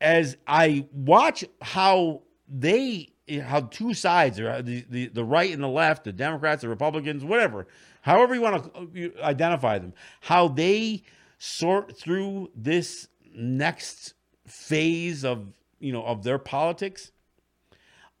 as 0.00 0.38
I 0.46 0.86
watch 0.90 1.44
how 1.60 2.22
they 2.48 3.10
how 3.42 3.60
two 3.60 3.92
sides 3.92 4.40
are 4.40 4.62
the, 4.62 4.86
the 4.88 5.08
the 5.08 5.24
right 5.24 5.52
and 5.52 5.62
the 5.62 5.68
left, 5.68 6.04
the 6.04 6.12
Democrats, 6.14 6.62
the 6.62 6.70
Republicans, 6.70 7.24
whatever 7.24 7.66
however 8.06 8.36
you 8.36 8.40
want 8.40 8.72
to 8.94 9.12
identify 9.20 9.78
them, 9.78 9.92
how 10.20 10.46
they 10.46 11.02
sort 11.38 11.98
through 11.98 12.50
this 12.54 13.08
next 13.34 14.14
phase 14.46 15.24
of 15.24 15.48
you 15.80 15.92
know 15.92 16.04
of 16.04 16.22
their 16.22 16.38
politics, 16.38 17.10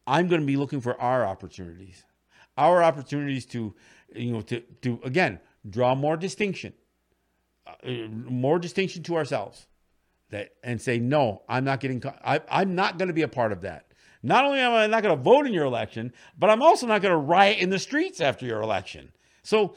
I'm 0.06 0.26
going 0.26 0.40
to 0.40 0.46
be 0.46 0.56
looking 0.56 0.80
for 0.80 1.00
our 1.00 1.24
opportunities, 1.24 2.04
our 2.58 2.82
opportunities 2.82 3.46
to 3.46 3.74
you 4.14 4.32
know 4.32 4.40
to 4.42 4.60
to 4.82 5.00
again 5.04 5.38
draw 5.70 5.94
more 5.94 6.16
distinction, 6.16 6.72
uh, 7.66 8.08
more 8.28 8.58
distinction 8.58 9.04
to 9.04 9.14
ourselves, 9.14 9.68
that 10.30 10.50
and 10.64 10.82
say 10.82 10.98
no, 10.98 11.42
I'm 11.48 11.64
not 11.64 11.78
getting, 11.78 12.02
I, 12.24 12.40
I'm 12.50 12.74
not 12.74 12.98
going 12.98 13.08
to 13.08 13.14
be 13.14 13.22
a 13.22 13.28
part 13.28 13.52
of 13.52 13.60
that. 13.60 13.86
Not 14.22 14.44
only 14.44 14.58
am 14.58 14.72
I 14.72 14.88
not 14.88 15.04
going 15.04 15.16
to 15.16 15.22
vote 15.22 15.46
in 15.46 15.52
your 15.52 15.64
election, 15.64 16.12
but 16.36 16.50
I'm 16.50 16.60
also 16.60 16.88
not 16.88 17.02
going 17.02 17.12
to 17.12 17.18
riot 17.18 17.58
in 17.58 17.70
the 17.70 17.78
streets 17.78 18.20
after 18.20 18.44
your 18.44 18.60
election. 18.60 19.12
So 19.46 19.76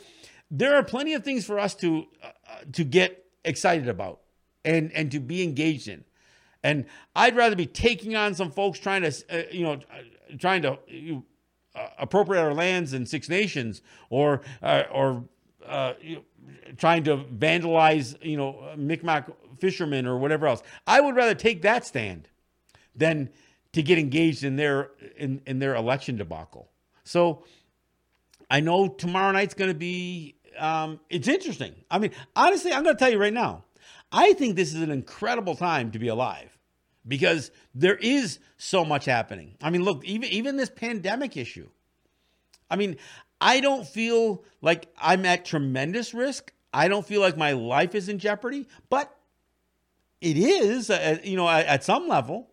there 0.49 0.75
are 0.75 0.83
plenty 0.83 1.13
of 1.13 1.23
things 1.23 1.45
for 1.45 1.59
us 1.59 1.75
to 1.75 2.07
uh, 2.23 2.29
to 2.73 2.83
get 2.83 3.25
excited 3.45 3.87
about 3.87 4.21
and 4.65 4.91
and 4.93 5.11
to 5.11 5.19
be 5.19 5.43
engaged 5.43 5.87
in. 5.87 6.03
And 6.63 6.85
I'd 7.15 7.35
rather 7.35 7.55
be 7.55 7.67
taking 7.67 8.15
on 8.15 8.33
some 8.33 8.51
folks 8.51 8.79
trying 8.79 9.03
to 9.03 9.23
uh, 9.29 9.43
you 9.51 9.63
know 9.63 9.79
trying 10.39 10.63
to 10.63 10.79
uh, 11.75 11.87
appropriate 11.99 12.41
our 12.41 12.53
lands 12.53 12.93
in 12.93 13.05
Six 13.05 13.29
Nations 13.29 13.81
or 14.09 14.41
uh, 14.63 14.83
or 14.91 15.23
uh, 15.65 15.93
you 16.01 16.15
know, 16.15 16.23
trying 16.77 17.03
to 17.03 17.17
vandalize 17.17 18.17
you 18.23 18.37
know 18.37 18.73
Micmac 18.75 19.31
fishermen 19.59 20.07
or 20.07 20.17
whatever 20.17 20.47
else. 20.47 20.63
I 20.87 20.99
would 20.99 21.15
rather 21.15 21.35
take 21.35 21.61
that 21.61 21.85
stand 21.85 22.27
than 22.95 23.29
to 23.73 23.83
get 23.83 23.99
engaged 23.99 24.43
in 24.43 24.55
their 24.55 24.89
in, 25.15 25.43
in 25.45 25.59
their 25.59 25.75
election 25.75 26.17
debacle. 26.17 26.71
So 27.03 27.43
I 28.49 28.59
know 28.61 28.87
tomorrow 28.87 29.31
night's 29.31 29.53
going 29.53 29.69
to 29.71 29.77
be 29.77 30.35
um, 30.57 30.99
it's 31.09 31.27
interesting. 31.27 31.73
I 31.89 31.99
mean, 31.99 32.11
honestly, 32.35 32.73
I'm 32.73 32.83
going 32.83 32.95
to 32.95 32.99
tell 32.99 33.11
you 33.11 33.17
right 33.17 33.33
now. 33.33 33.63
I 34.11 34.33
think 34.33 34.55
this 34.55 34.73
is 34.73 34.81
an 34.81 34.91
incredible 34.91 35.55
time 35.55 35.91
to 35.91 35.99
be 35.99 36.07
alive 36.07 36.57
because 37.07 37.51
there 37.73 37.95
is 37.95 38.39
so 38.57 38.83
much 38.83 39.05
happening. 39.05 39.55
I 39.61 39.69
mean, 39.69 39.83
look, 39.83 40.03
even 40.05 40.29
even 40.29 40.57
this 40.57 40.69
pandemic 40.69 41.37
issue. 41.37 41.69
I 42.69 42.75
mean, 42.75 42.97
I 43.41 43.61
don't 43.61 43.87
feel 43.87 44.43
like 44.61 44.87
I'm 44.99 45.25
at 45.25 45.45
tremendous 45.45 46.13
risk. 46.13 46.53
I 46.73 46.87
don't 46.87 47.05
feel 47.05 47.21
like 47.21 47.37
my 47.37 47.53
life 47.53 47.95
is 47.95 48.09
in 48.09 48.19
jeopardy, 48.19 48.67
but 48.89 49.15
it 50.21 50.37
is, 50.37 50.89
uh, 50.89 51.17
you 51.23 51.37
know, 51.37 51.47
at, 51.47 51.65
at 51.65 51.83
some 51.83 52.07
level. 52.07 52.49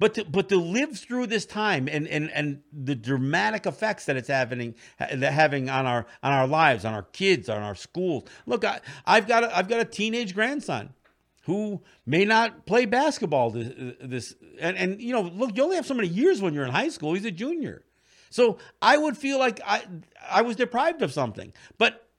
But 0.00 0.14
to, 0.14 0.24
but 0.24 0.48
to 0.48 0.56
live 0.56 0.98
through 0.98 1.26
this 1.26 1.44
time 1.44 1.86
and, 1.86 2.08
and, 2.08 2.30
and 2.30 2.62
the 2.72 2.94
dramatic 2.94 3.66
effects 3.66 4.06
that 4.06 4.16
it's 4.16 4.28
having 4.28 4.74
that 4.98 5.32
having 5.32 5.68
on 5.68 5.86
our 5.86 6.06
on 6.22 6.32
our 6.32 6.46
lives, 6.46 6.86
on 6.86 6.94
our 6.94 7.02
kids, 7.02 7.50
on 7.50 7.62
our 7.62 7.74
schools. 7.74 8.24
Look, 8.46 8.64
I, 8.64 8.80
I've 9.04 9.28
got 9.28 9.44
a, 9.44 9.56
I've 9.56 9.68
got 9.68 9.80
a 9.80 9.84
teenage 9.84 10.34
grandson 10.34 10.94
who 11.42 11.82
may 12.06 12.24
not 12.24 12.64
play 12.64 12.86
basketball 12.86 13.50
this, 13.50 13.94
this 14.00 14.34
and, 14.58 14.76
and 14.78 15.02
you 15.02 15.12
know 15.12 15.20
look 15.20 15.54
you 15.54 15.62
only 15.62 15.76
have 15.76 15.86
so 15.86 15.94
many 15.94 16.08
years 16.08 16.40
when 16.40 16.54
you're 16.54 16.64
in 16.64 16.72
high 16.72 16.88
school. 16.88 17.12
He's 17.12 17.26
a 17.26 17.30
junior. 17.30 17.84
So 18.30 18.56
i 18.80 18.96
would 18.96 19.18
feel 19.18 19.38
like 19.38 19.60
i 19.66 19.84
i 20.30 20.40
was 20.40 20.56
deprived 20.56 21.02
of 21.02 21.12
something. 21.12 21.52
But 21.76 22.09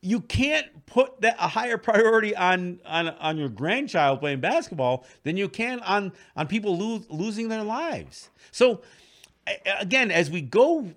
you 0.00 0.20
can't 0.20 0.86
put 0.86 1.20
that 1.22 1.36
a 1.38 1.48
higher 1.48 1.76
priority 1.76 2.34
on 2.36 2.80
on 2.86 3.08
on 3.08 3.36
your 3.36 3.48
grandchild 3.48 4.20
playing 4.20 4.40
basketball 4.40 5.04
than 5.24 5.36
you 5.36 5.48
can 5.48 5.80
on 5.80 6.12
on 6.36 6.46
people 6.46 6.76
losing 7.10 7.48
their 7.48 7.64
lives. 7.64 8.30
So 8.52 8.82
again, 9.80 10.10
as 10.10 10.30
we 10.30 10.40
go, 10.40 10.90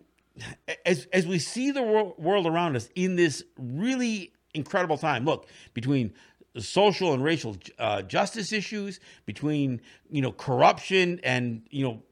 as 0.86 1.08
as 1.14 1.26
we 1.26 1.40
see 1.40 1.72
the 1.72 1.82
world 1.82 2.46
around 2.46 2.76
us 2.76 2.90
in 2.96 3.16
this 3.16 3.44
really 3.58 4.34
incredible 4.54 4.98
time, 4.98 5.26
look 5.26 5.48
between 5.74 6.14
social 6.60 7.14
and 7.14 7.24
racial 7.24 7.58
uh, 7.80 8.02
justice 8.04 8.52
issues, 8.52 9.00
between 9.26 9.82
you 10.12 10.22
know 10.22 10.32
corruption 10.32 11.20
and 11.24 11.64
you 11.72 11.84
know 11.84 12.04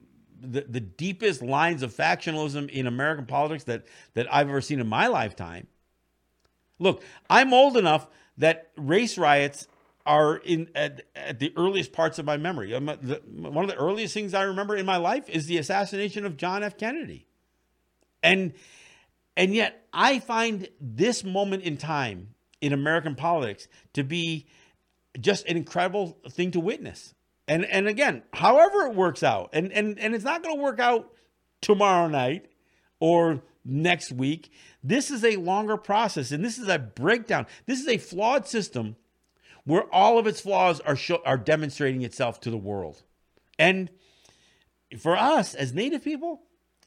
the, 0.41 0.61
the 0.61 0.79
deepest 0.79 1.41
lines 1.43 1.83
of 1.83 1.93
factionalism 1.93 2.69
in 2.69 2.87
American 2.87 3.25
politics 3.27 3.65
that 3.65 3.85
that 4.15 4.33
I've 4.33 4.49
ever 4.49 4.61
seen 4.61 4.79
in 4.79 4.87
my 4.87 5.07
lifetime 5.07 5.67
Look, 6.79 7.03
I'm 7.29 7.53
old 7.53 7.77
enough 7.77 8.07
that 8.37 8.71
race 8.77 9.17
riots 9.17 9.67
are 10.05 10.37
in 10.37 10.69
at, 10.73 11.03
at 11.15 11.39
the 11.39 11.53
earliest 11.55 11.91
parts 11.91 12.17
of 12.17 12.25
my 12.25 12.37
memory. 12.37 12.73
Um, 12.73 12.87
one 12.87 13.63
of 13.63 13.69
the 13.69 13.77
earliest 13.77 14.13
things 14.13 14.33
I 14.33 14.43
remember 14.43 14.75
in 14.75 14.85
my 14.85 14.97
life 14.97 15.29
is 15.29 15.45
the 15.45 15.57
assassination 15.57 16.25
of 16.25 16.37
John 16.37 16.63
F. 16.63 16.77
Kennedy, 16.77 17.27
and 18.23 18.53
and 19.37 19.53
yet 19.53 19.87
I 19.93 20.19
find 20.19 20.67
this 20.81 21.23
moment 21.23 21.63
in 21.63 21.77
time 21.77 22.29
in 22.61 22.73
American 22.73 23.15
politics 23.15 23.67
to 23.93 24.03
be 24.03 24.47
just 25.19 25.45
an 25.47 25.57
incredible 25.57 26.17
thing 26.29 26.51
to 26.51 26.59
witness. 26.59 27.13
And 27.47 27.65
and 27.65 27.87
again, 27.87 28.23
however 28.33 28.87
it 28.87 28.95
works 28.95 29.21
out, 29.21 29.49
and 29.53 29.71
and 29.71 29.99
and 29.99 30.15
it's 30.15 30.23
not 30.23 30.43
going 30.43 30.55
to 30.55 30.61
work 30.61 30.79
out 30.79 31.11
tomorrow 31.61 32.07
night 32.07 32.47
or 32.99 33.43
next 33.69 34.11
week. 34.11 34.51
This 34.83 35.11
is 35.11 35.23
a 35.23 35.37
longer 35.37 35.77
process, 35.77 36.31
and 36.31 36.43
this 36.43 36.57
is 36.57 36.67
a 36.67 36.79
breakdown. 36.79 37.45
This 37.65 37.79
is 37.79 37.87
a 37.87 37.97
flawed 37.97 38.47
system 38.47 38.95
where 39.65 39.83
all 39.93 40.17
of 40.17 40.27
its 40.27 40.41
flaws 40.41 40.79
are 40.81 40.95
show, 40.95 41.21
are 41.25 41.37
demonstrating 41.37 42.01
itself 42.01 42.39
to 42.41 42.49
the 42.49 42.57
world. 42.57 43.03
And 43.57 43.89
for 44.97 45.15
us 45.15 45.53
as 45.53 45.73
Native 45.73 46.03
people, 46.03 46.41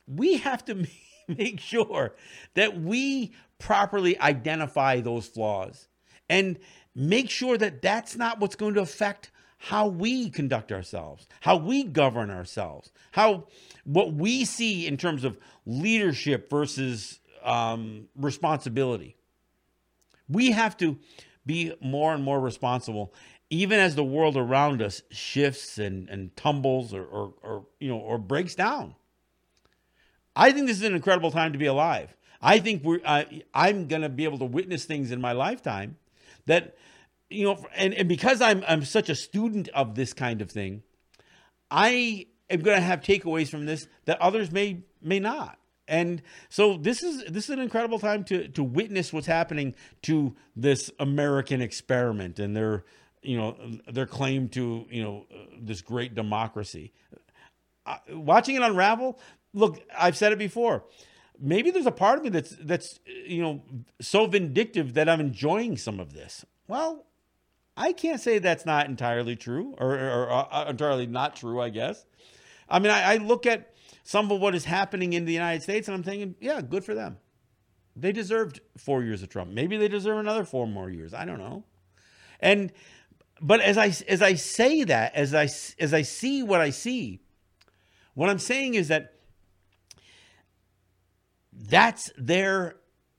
we 0.07 0.39
have 0.39 0.65
to 0.65 0.87
make 1.29 1.61
sure 1.61 2.15
that 2.55 2.81
we 2.81 3.35
properly 3.59 4.19
identify 4.19 5.01
those 5.01 5.29
flaws 5.29 5.89
and 6.29 6.59
make 6.95 7.31
sure 7.31 7.57
that 7.57 7.83
that's 7.83 8.17
not 8.17 8.41
what's 8.41 8.57
going 8.57 8.75
to 8.75 8.81
affect 8.81 9.31
how 9.67 9.87
we 9.87 10.29
conduct 10.29 10.73
ourselves, 10.73 11.29
how 11.41 11.57
we 11.57 11.85
govern 11.85 12.31
ourselves, 12.31 12.91
how 13.13 13.45
what 13.85 14.13
we 14.13 14.45
see 14.45 14.89
in 14.89 14.97
terms 14.97 15.23
of 15.23 15.39
leadership 15.65 16.51
versus 16.51 17.21
um, 17.45 18.09
responsibility. 18.17 19.15
We 20.29 20.51
have 20.51 20.77
to 20.79 20.99
be 21.47 21.75
more 21.81 22.13
and 22.13 22.25
more 22.25 22.41
responsible, 22.41 23.15
even 23.51 23.79
as 23.79 23.95
the 23.95 24.03
world 24.03 24.37
around 24.37 24.83
us 24.83 25.03
shifts 25.13 25.79
and, 25.79 26.09
and 26.09 26.37
tumbles 26.37 26.93
or, 26.93 27.05
or, 27.05 27.35
or 27.41 27.67
you 27.79 27.89
know 27.89 27.99
or 27.99 28.19
breaks 28.19 28.57
down. 28.57 28.97
I 30.35 30.51
think 30.51 30.67
this 30.67 30.79
is 30.79 30.83
an 30.83 30.97
incredible 30.97 31.31
time 31.31 31.53
to 31.53 31.59
be 31.59 31.67
alive. 31.67 32.17
I 32.41 32.59
think 32.59 32.83
we're 32.83 33.01
I, 33.07 33.43
I'm 33.55 33.87
going 33.87 34.03
to 34.03 34.09
be 34.09 34.25
able 34.25 34.39
to 34.39 34.45
witness 34.45 34.87
things 34.87 35.13
in 35.13 35.21
my 35.21 35.31
lifetime 35.31 35.99
that 36.47 36.75
you 37.33 37.45
know, 37.45 37.67
and, 37.75 37.95
and 37.95 38.09
because 38.09 38.41
I'm 38.41 38.65
I'm 38.67 38.85
such 38.85 39.09
a 39.09 39.15
student 39.15 39.69
of 39.71 39.95
this 39.95 40.13
kind 40.13 40.43
of 40.43 40.51
thing, 40.51 40.83
I 41.71 42.27
am 42.51 42.61
going 42.61 42.77
to 42.77 42.83
have 42.83 43.01
takeaways 43.01 43.49
from 43.49 43.67
this 43.67 43.89
that 44.05 44.21
others 44.21 44.51
may 44.51 44.83
may 45.01 45.21
not. 45.21 45.59
And 45.89 46.23
so 46.49 46.77
this 46.77 47.03
is 47.03 47.25
this 47.25 47.45
is 47.45 47.51
an 47.51 47.59
incredible 47.59 47.99
time 47.99 48.25
to 48.25 48.49
to 48.49 48.63
witness 48.63 49.13
what's 49.13 49.27
happening 49.27 49.75
to 50.03 50.35
this 50.55 50.91
American 50.99 51.61
experiment 51.61 52.39
and 52.39 52.57
their 52.57 52.85
you 53.23 53.37
know 53.37 53.57
their 53.91 54.07
claim 54.07 54.49
to 54.51 54.87
you 54.91 55.03
know 55.03 55.27
this 55.61 55.83
great 55.83 56.15
democracy. 56.15 56.93
Watching 58.11 58.55
it 58.57 58.63
unravel, 58.63 59.19
look, 59.53 59.83
I've 59.97 60.17
said 60.17 60.33
it 60.33 60.39
before. 60.39 60.85
Maybe 61.39 61.73
there's 61.73 61.87
a 61.87 61.93
part 61.93 62.19
of 62.19 62.25
me 62.25 62.31
that's 62.31 62.55
that's 62.61 63.01
you 63.27 63.43
know 63.43 63.63
so 64.01 64.27
vindictive 64.27 64.95
that 64.95 65.09
I'm 65.09 65.21
enjoying 65.21 65.77
some 65.77 65.99
of 65.99 66.13
this. 66.13 66.45
Well, 66.69 67.07
I 67.77 67.93
can't 67.93 68.21
say 68.21 68.39
that's 68.39 68.67
not 68.67 68.87
entirely 68.87 69.37
true 69.37 69.75
or, 69.79 69.95
or, 69.95 70.27
or 70.27 70.55
uh, 70.55 70.69
entirely 70.69 71.07
not 71.07 71.37
true, 71.37 71.61
I 71.61 71.71
guess. 71.71 72.05
I 72.69 72.79
mean, 72.79 72.91
I, 72.91 73.15
I, 73.15 73.17
look 73.17 73.47
at 73.47 73.75
some 74.05 74.31
of 74.31 74.41
what 74.41 74.55
is 74.55 74.65
happening 74.65 75.15
in 75.15 75.25
the 75.25 75.33
United 75.33 75.63
States 75.63 75.89
and 75.89 75.95
I'm 75.95 76.03
thinking, 76.03 76.35
yeah, 76.41 76.61
good 76.61 76.85
for 76.85 76.95
them. 76.95 77.19
They 77.97 78.13
deserved 78.13 78.61
four 78.77 79.03
years 79.03 79.23
of 79.23 79.29
Trump. 79.29 79.51
Maybe 79.51 79.77
they 79.77 79.89
deserve 79.89 80.19
another 80.19 80.45
four 80.45 80.67
more 80.67 80.91
years. 80.91 81.13
I 81.13 81.25
don't 81.25 81.39
know. 81.39 81.65
And, 82.41 82.73
but 83.41 83.61
as 83.61 83.77
I, 83.77 83.93
as 84.09 84.23
I 84.23 84.35
say 84.35 84.85
that, 84.85 85.15
as 85.15 85.35
I, 85.35 85.49
as 85.79 85.95
I 85.95 86.03
see 86.03 86.43
what 86.43 86.61
I 86.61 86.71
see, 86.71 87.21
what 88.15 88.29
I'm 88.29 88.39
saying 88.39 88.75
is 88.75 88.89
that 88.89 89.15
that's 91.55 92.11
their 92.17 92.77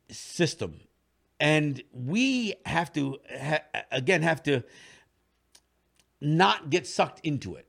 system 0.10 0.80
and 1.44 1.84
we 1.92 2.56
have 2.66 2.94
to 2.94 3.18
ha- 3.30 3.66
again 3.92 4.22
have 4.22 4.42
to 4.44 4.64
not 6.22 6.70
get 6.70 6.88
sucked 6.88 7.20
into 7.26 7.56
it. 7.56 7.68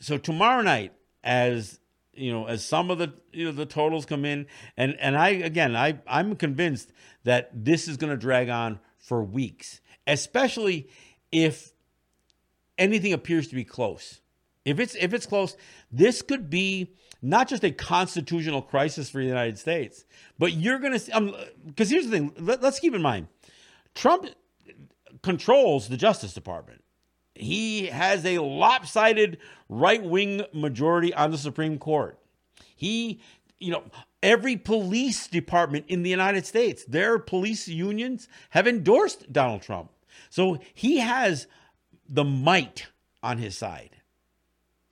So 0.00 0.16
tomorrow 0.16 0.62
night 0.62 0.94
as 1.22 1.78
you 2.14 2.32
know 2.32 2.46
as 2.46 2.64
some 2.64 2.90
of 2.90 2.96
the 2.96 3.12
you 3.34 3.44
know 3.44 3.52
the 3.52 3.66
totals 3.66 4.06
come 4.06 4.24
in 4.24 4.46
and 4.78 4.96
and 4.98 5.16
i 5.16 5.28
again 5.28 5.76
i 5.76 5.98
i'm 6.06 6.34
convinced 6.34 6.92
that 7.24 7.50
this 7.52 7.86
is 7.86 7.98
going 7.98 8.10
to 8.10 8.16
drag 8.16 8.48
on 8.48 8.80
for 8.98 9.22
weeks 9.22 9.80
especially 10.06 10.88
if 11.30 11.72
anything 12.78 13.12
appears 13.12 13.46
to 13.48 13.54
be 13.54 13.64
close 13.64 14.20
if 14.70 14.80
it's 14.80 14.94
if 14.94 15.12
it's 15.12 15.26
close 15.26 15.56
this 15.90 16.22
could 16.22 16.48
be 16.48 16.94
not 17.22 17.48
just 17.48 17.64
a 17.64 17.70
constitutional 17.70 18.62
crisis 18.62 19.10
for 19.10 19.18
the 19.18 19.26
United 19.26 19.58
States, 19.58 20.04
but 20.38 20.52
you're 20.54 20.78
going 20.78 20.98
to 20.98 21.04
because 21.66 21.90
um, 21.90 21.94
here's 21.94 22.06
the 22.06 22.10
thing 22.10 22.32
let, 22.38 22.62
let's 22.62 22.80
keep 22.80 22.94
in 22.94 23.02
mind 23.02 23.28
Trump 23.94 24.28
controls 25.22 25.88
the 25.88 25.96
Justice 25.96 26.32
Department. 26.32 26.82
he 27.34 27.86
has 27.86 28.24
a 28.24 28.38
lopsided 28.38 29.38
right 29.68 30.02
wing 30.02 30.42
majority 30.52 31.12
on 31.14 31.30
the 31.30 31.38
Supreme 31.38 31.78
Court. 31.78 32.18
He, 32.74 33.20
you 33.58 33.70
know, 33.72 33.84
every 34.22 34.56
police 34.56 35.26
department 35.26 35.86
in 35.88 36.02
the 36.02 36.10
United 36.10 36.46
States, 36.46 36.84
their 36.84 37.18
police 37.18 37.68
unions 37.68 38.28
have 38.50 38.66
endorsed 38.66 39.32
Donald 39.32 39.62
Trump. 39.62 39.90
So 40.28 40.58
he 40.74 40.98
has 40.98 41.46
the 42.08 42.24
might 42.24 42.86
on 43.22 43.38
his 43.38 43.56
side. 43.56 43.99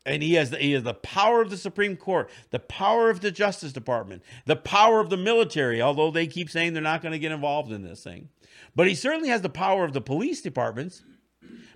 And 0.08 0.22
he 0.22 0.34
has, 0.34 0.48
the, 0.48 0.56
he 0.56 0.72
has 0.72 0.84
the 0.84 0.94
power 0.94 1.42
of 1.42 1.50
the 1.50 1.58
Supreme 1.58 1.94
Court, 1.94 2.30
the 2.50 2.58
power 2.58 3.10
of 3.10 3.20
the 3.20 3.30
Justice 3.30 3.72
Department, 3.72 4.22
the 4.46 4.56
power 4.56 5.00
of 5.00 5.10
the 5.10 5.18
military, 5.18 5.82
although 5.82 6.10
they 6.10 6.26
keep 6.26 6.48
saying 6.48 6.72
they're 6.72 6.82
not 6.82 7.02
going 7.02 7.12
to 7.12 7.18
get 7.18 7.30
involved 7.30 7.70
in 7.70 7.82
this 7.82 8.02
thing. 8.02 8.30
But 8.74 8.88
he 8.88 8.94
certainly 8.94 9.28
has 9.28 9.42
the 9.42 9.50
power 9.50 9.84
of 9.84 9.92
the 9.92 10.00
police 10.00 10.40
departments. 10.40 11.02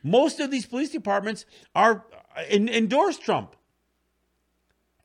Most 0.03 0.41
of 0.41 0.51
these 0.51 0.65
police 0.65 0.89
departments 0.89 1.45
are 1.75 2.07
uh, 2.35 2.45
in, 2.49 2.71
endorse 2.71 3.19
Trump. 3.19 3.55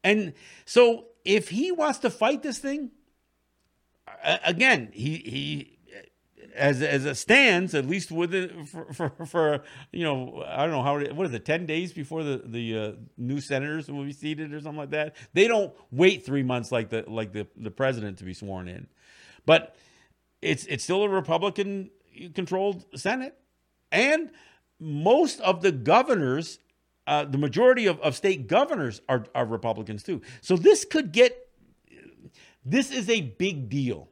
And 0.05 0.33
so 0.63 1.07
if 1.25 1.49
he 1.49 1.69
wants 1.73 1.99
to 1.99 2.09
fight 2.09 2.43
this 2.43 2.59
thing, 2.59 2.91
again, 4.23 4.89
he 4.93 5.17
he 5.17 5.76
as 6.57 6.81
as 6.81 7.05
it 7.05 7.15
stands, 7.15 7.73
at 7.73 7.85
least 7.85 8.11
with 8.11 8.33
it 8.33 8.67
for, 8.67 8.91
for, 8.93 9.25
for, 9.25 9.63
you 9.91 10.03
know 10.03 10.43
I 10.47 10.63
don't 10.63 10.71
know 10.71 10.83
how 10.83 10.99
what 11.13 11.27
is 11.27 11.33
it 11.33 11.45
ten 11.45 11.65
days 11.65 11.93
before 11.93 12.23
the 12.23 12.41
the 12.43 12.77
uh, 12.77 12.91
new 13.17 13.39
senators 13.39 13.89
will 13.89 14.03
be 14.03 14.11
seated 14.11 14.53
or 14.53 14.59
something 14.59 14.77
like 14.77 14.89
that. 14.91 15.15
They 15.33 15.47
don't 15.47 15.73
wait 15.91 16.25
three 16.25 16.43
months 16.43 16.71
like 16.71 16.89
the 16.89 17.03
like 17.07 17.31
the 17.31 17.47
the 17.55 17.71
president 17.71 18.17
to 18.19 18.23
be 18.23 18.33
sworn 18.33 18.67
in, 18.67 18.87
but 19.45 19.75
it's 20.41 20.65
it's 20.65 20.83
still 20.83 21.03
a 21.03 21.09
Republican 21.09 21.91
controlled 22.33 22.85
Senate, 22.95 23.35
and 23.91 24.31
most 24.79 25.39
of 25.41 25.61
the 25.61 25.71
governors, 25.71 26.59
uh, 27.05 27.25
the 27.25 27.37
majority 27.37 27.85
of, 27.85 27.99
of 28.01 28.15
state 28.15 28.47
governors 28.47 29.01
are 29.07 29.25
are 29.33 29.45
Republicans 29.45 30.03
too. 30.03 30.21
So 30.41 30.57
this 30.57 30.85
could 30.85 31.11
get 31.11 31.47
this 32.65 32.91
is 32.91 33.09
a 33.09 33.21
big 33.21 33.69
deal, 33.69 34.09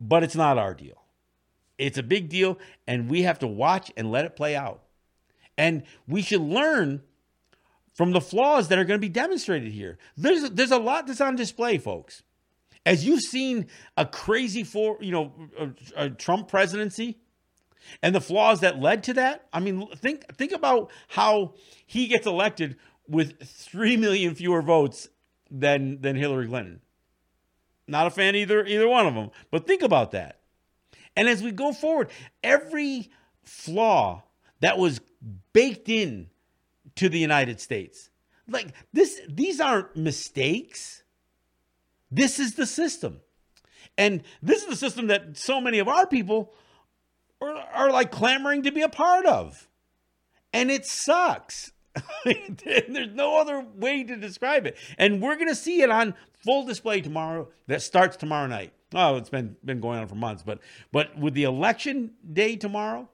but 0.00 0.22
it's 0.22 0.36
not 0.36 0.58
our 0.58 0.74
deal. 0.74 1.01
It's 1.86 1.98
a 1.98 2.02
big 2.02 2.28
deal, 2.28 2.58
and 2.86 3.10
we 3.10 3.22
have 3.22 3.38
to 3.40 3.46
watch 3.46 3.90
and 3.96 4.10
let 4.10 4.24
it 4.24 4.36
play 4.36 4.54
out. 4.54 4.82
And 5.58 5.82
we 6.06 6.22
should 6.22 6.40
learn 6.40 7.02
from 7.94 8.12
the 8.12 8.20
flaws 8.20 8.68
that 8.68 8.78
are 8.78 8.84
going 8.84 8.98
to 8.98 9.06
be 9.06 9.08
demonstrated 9.08 9.72
here. 9.72 9.98
There's 10.16 10.50
there's 10.50 10.70
a 10.70 10.78
lot 10.78 11.06
that's 11.06 11.20
on 11.20 11.36
display, 11.36 11.78
folks. 11.78 12.22
As 12.84 13.04
you've 13.06 13.20
seen 13.20 13.66
a 13.96 14.06
crazy 14.06 14.64
for 14.64 14.96
you 15.00 15.12
know 15.12 15.32
a, 15.58 16.04
a 16.04 16.10
Trump 16.10 16.48
presidency 16.48 17.18
and 18.02 18.14
the 18.14 18.20
flaws 18.20 18.60
that 18.60 18.80
led 18.80 19.02
to 19.04 19.14
that. 19.14 19.46
I 19.52 19.60
mean, 19.60 19.86
think 19.96 20.24
think 20.36 20.52
about 20.52 20.90
how 21.08 21.54
he 21.86 22.06
gets 22.06 22.26
elected 22.26 22.76
with 23.08 23.42
three 23.42 23.96
million 23.96 24.34
fewer 24.34 24.62
votes 24.62 25.08
than 25.50 26.00
than 26.00 26.16
Hillary 26.16 26.48
Clinton. 26.48 26.80
Not 27.86 28.06
a 28.06 28.10
fan 28.10 28.36
either 28.36 28.64
either 28.64 28.88
one 28.88 29.06
of 29.06 29.14
them, 29.14 29.30
but 29.50 29.66
think 29.66 29.82
about 29.82 30.12
that. 30.12 30.38
And 31.16 31.28
as 31.28 31.42
we 31.42 31.52
go 31.52 31.72
forward, 31.72 32.10
every 32.42 33.10
flaw 33.42 34.22
that 34.60 34.78
was 34.78 35.00
baked 35.52 35.88
in 35.88 36.30
to 36.96 37.08
the 37.08 37.18
United 37.18 37.60
States, 37.60 38.10
like 38.48 38.72
this, 38.92 39.20
these 39.28 39.60
aren't 39.60 39.96
mistakes. 39.96 41.02
This 42.10 42.38
is 42.38 42.54
the 42.54 42.66
system. 42.66 43.20
And 43.98 44.22
this 44.42 44.62
is 44.62 44.68
the 44.68 44.76
system 44.76 45.08
that 45.08 45.36
so 45.36 45.60
many 45.60 45.78
of 45.78 45.88
our 45.88 46.06
people 46.06 46.52
are, 47.40 47.54
are 47.54 47.90
like 47.90 48.10
clamoring 48.10 48.62
to 48.62 48.72
be 48.72 48.82
a 48.82 48.88
part 48.88 49.26
of. 49.26 49.68
And 50.52 50.70
it 50.70 50.86
sucks. 50.86 51.72
There's 52.24 53.14
no 53.14 53.40
other 53.40 53.66
way 53.74 54.04
to 54.04 54.16
describe 54.16 54.66
it. 54.66 54.76
And 54.98 55.20
we're 55.20 55.36
going 55.36 55.48
to 55.48 55.54
see 55.54 55.82
it 55.82 55.90
on 55.90 56.14
full 56.44 56.64
display 56.64 57.00
tomorrow 57.00 57.48
that 57.66 57.82
starts 57.82 58.16
tomorrow 58.16 58.46
night. 58.46 58.72
Oh, 58.94 59.16
it's 59.16 59.30
been 59.30 59.56
been 59.64 59.80
going 59.80 59.98
on 59.98 60.08
for 60.08 60.14
months, 60.14 60.42
but 60.42 60.58
but 60.90 61.16
with 61.18 61.34
the 61.34 61.44
election 61.44 62.12
day 62.30 62.56
tomorrow, 62.56 63.08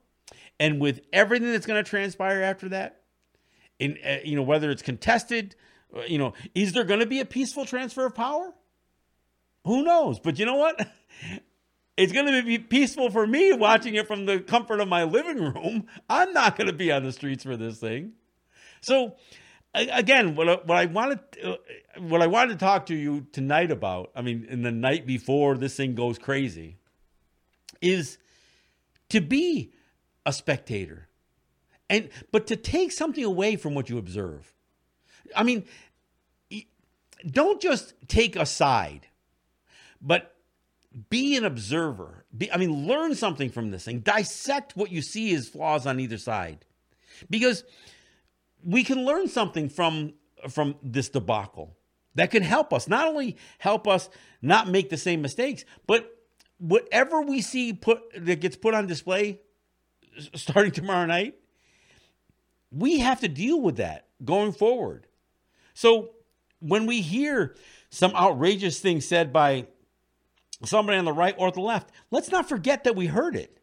and 0.58 0.80
with 0.80 1.00
everything 1.12 1.52
that's 1.52 1.66
going 1.66 1.82
to 1.82 1.88
transpire 1.88 2.42
after 2.42 2.68
that, 2.70 3.02
in 3.78 3.96
uh, 4.04 4.16
you 4.24 4.34
know 4.34 4.42
whether 4.42 4.70
it's 4.70 4.82
contested, 4.82 5.54
uh, 5.96 6.02
you 6.02 6.18
know, 6.18 6.34
is 6.54 6.72
there 6.72 6.84
going 6.84 7.00
to 7.00 7.06
be 7.06 7.20
a 7.20 7.24
peaceful 7.24 7.64
transfer 7.64 8.06
of 8.06 8.14
power? 8.14 8.52
Who 9.64 9.84
knows? 9.84 10.18
But 10.18 10.38
you 10.38 10.46
know 10.46 10.56
what? 10.56 10.88
It's 11.98 12.12
going 12.12 12.26
to 12.26 12.44
be 12.44 12.58
peaceful 12.58 13.10
for 13.10 13.26
me 13.26 13.52
watching 13.52 13.96
it 13.96 14.06
from 14.06 14.24
the 14.24 14.38
comfort 14.38 14.78
of 14.78 14.86
my 14.86 15.02
living 15.02 15.38
room. 15.38 15.88
I'm 16.08 16.32
not 16.32 16.56
going 16.56 16.68
to 16.68 16.72
be 16.72 16.92
on 16.92 17.02
the 17.02 17.10
streets 17.10 17.42
for 17.42 17.56
this 17.56 17.80
thing. 17.80 18.12
So, 18.80 19.16
again, 19.74 20.34
what 20.34 20.48
I, 20.48 20.54
what 20.64 20.78
I 20.78 20.86
wanted 20.86 21.20
uh, 21.42 21.56
what 21.98 22.22
I 22.22 22.26
wanted 22.26 22.58
to 22.58 22.64
talk 22.64 22.86
to 22.86 22.94
you 22.94 23.26
tonight 23.32 23.70
about, 23.70 24.10
I 24.14 24.22
mean, 24.22 24.46
in 24.48 24.62
the 24.62 24.72
night 24.72 25.06
before 25.06 25.56
this 25.56 25.76
thing 25.76 25.94
goes 25.94 26.18
crazy, 26.18 26.76
is 27.80 28.18
to 29.08 29.20
be 29.20 29.72
a 30.24 30.32
spectator, 30.32 31.08
and 31.88 32.08
but 32.32 32.46
to 32.48 32.56
take 32.56 32.92
something 32.92 33.24
away 33.24 33.56
from 33.56 33.74
what 33.74 33.88
you 33.88 33.98
observe. 33.98 34.52
I 35.36 35.42
mean, 35.42 35.64
don't 37.26 37.60
just 37.60 37.94
take 38.06 38.36
a 38.36 38.46
side, 38.46 39.08
but 40.00 40.34
be 41.10 41.36
an 41.36 41.44
observer. 41.44 42.24
Be, 42.36 42.50
I 42.52 42.56
mean, 42.56 42.86
learn 42.86 43.14
something 43.14 43.50
from 43.50 43.70
this 43.70 43.84
thing. 43.84 44.00
Dissect 44.00 44.76
what 44.76 44.90
you 44.90 45.02
see 45.02 45.34
as 45.34 45.48
flaws 45.48 45.86
on 45.86 46.00
either 46.00 46.18
side, 46.18 46.64
because 47.28 47.64
we 48.64 48.84
can 48.84 49.04
learn 49.04 49.28
something 49.28 49.68
from 49.68 50.14
from 50.48 50.76
this 50.82 51.08
debacle 51.08 51.76
that 52.14 52.30
can 52.30 52.42
help 52.42 52.72
us 52.72 52.88
not 52.88 53.08
only 53.08 53.36
help 53.58 53.88
us 53.88 54.08
not 54.40 54.68
make 54.68 54.88
the 54.88 54.96
same 54.96 55.20
mistakes 55.20 55.64
but 55.86 56.16
whatever 56.58 57.22
we 57.22 57.40
see 57.40 57.72
put 57.72 58.00
that 58.16 58.40
gets 58.40 58.56
put 58.56 58.74
on 58.74 58.86
display 58.86 59.40
starting 60.34 60.70
tomorrow 60.70 61.06
night 61.06 61.34
we 62.70 62.98
have 62.98 63.20
to 63.20 63.28
deal 63.28 63.60
with 63.60 63.76
that 63.76 64.06
going 64.24 64.52
forward. 64.52 65.06
So 65.74 66.10
when 66.60 66.86
we 66.86 67.00
hear 67.00 67.54
some 67.90 68.12
outrageous 68.14 68.80
thing 68.80 69.00
said 69.00 69.32
by 69.32 69.66
somebody 70.64 70.98
on 70.98 71.04
the 71.04 71.12
right 71.12 71.34
or 71.38 71.52
the 71.52 71.60
left 71.60 71.90
let's 72.10 72.32
not 72.32 72.48
forget 72.48 72.82
that 72.82 72.96
we 72.96 73.06
heard 73.06 73.36
it 73.36 73.57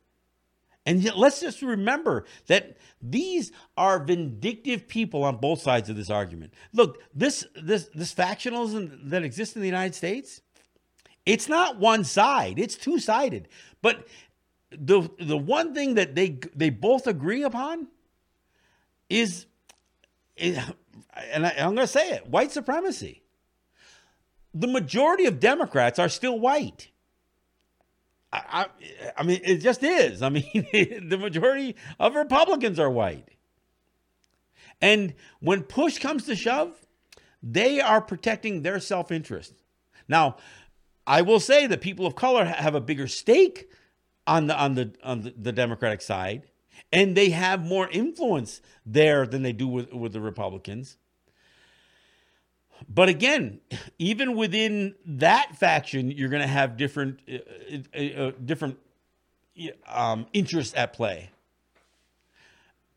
and 0.85 1.01
yet, 1.01 1.17
let's 1.17 1.39
just 1.39 1.61
remember 1.63 2.25
that 2.45 2.77
these 3.01 3.51
are 3.75 4.03
vindictive 4.03 4.87
people 4.87 5.23
on 5.23 5.37
both 5.37 5.61
sides 5.61 5.89
of 5.89 5.95
this 5.95 6.11
argument. 6.11 6.53
Look, 6.73 7.01
this 7.13 7.45
this 7.59 7.89
this 7.95 8.13
factionalism 8.13 9.09
that 9.09 9.23
exists 9.23 9.55
in 9.55 9.61
the 9.61 9.67
United 9.67 9.95
States, 9.95 10.41
it's 11.25 11.49
not 11.49 11.79
one 11.79 12.03
side; 12.03 12.59
it's 12.59 12.75
two 12.75 12.99
sided. 12.99 13.47
But 13.81 14.07
the 14.69 15.09
the 15.19 15.37
one 15.37 15.73
thing 15.73 15.95
that 15.95 16.13
they 16.13 16.39
they 16.55 16.69
both 16.69 17.07
agree 17.07 17.41
upon 17.41 17.87
is, 19.09 19.47
is 20.37 20.59
and 21.31 21.47
I, 21.47 21.55
I'm 21.57 21.73
going 21.73 21.77
to 21.77 21.87
say 21.87 22.11
it: 22.11 22.27
white 22.27 22.51
supremacy. 22.51 23.23
The 24.53 24.67
majority 24.67 25.25
of 25.25 25.39
Democrats 25.39 25.97
are 25.97 26.09
still 26.09 26.39
white. 26.39 26.89
I, 28.33 28.67
I, 29.17 29.23
mean, 29.23 29.39
it 29.43 29.57
just 29.57 29.83
is. 29.83 30.21
I 30.21 30.29
mean, 30.29 30.45
the 30.73 31.17
majority 31.17 31.75
of 31.99 32.15
Republicans 32.15 32.79
are 32.79 32.89
white. 32.89 33.29
And 34.81 35.13
when 35.39 35.63
push 35.63 35.99
comes 35.99 36.25
to 36.25 36.35
shove, 36.35 36.85
they 37.41 37.79
are 37.79 38.01
protecting 38.01 38.61
their 38.61 38.79
self 38.79 39.11
interest. 39.11 39.53
Now, 40.07 40.37
I 41.07 41.21
will 41.21 41.39
say 41.39 41.67
that 41.67 41.81
people 41.81 42.05
of 42.05 42.15
color 42.15 42.45
have 42.45 42.75
a 42.75 42.81
bigger 42.81 43.07
stake 43.07 43.69
on 44.27 44.47
the 44.47 44.57
on 44.57 44.75
the 44.75 44.91
on 45.03 45.21
the, 45.21 45.33
the 45.37 45.51
Democratic 45.51 46.01
side, 46.01 46.43
and 46.91 47.15
they 47.15 47.29
have 47.29 47.63
more 47.63 47.87
influence 47.89 48.61
there 48.85 49.25
than 49.25 49.43
they 49.43 49.53
do 49.53 49.67
with, 49.67 49.93
with 49.93 50.13
the 50.13 50.21
Republicans. 50.21 50.97
But 52.87 53.09
again, 53.09 53.59
even 53.99 54.35
within 54.35 54.95
that 55.05 55.55
faction, 55.57 56.11
you're 56.11 56.29
going 56.29 56.41
to 56.41 56.47
have 56.47 56.77
different 56.77 57.19
uh, 57.31 57.37
uh, 57.93 57.99
uh, 57.99 58.31
different 58.43 58.77
um, 59.87 60.27
interests 60.33 60.73
at 60.75 60.93
play. 60.93 61.29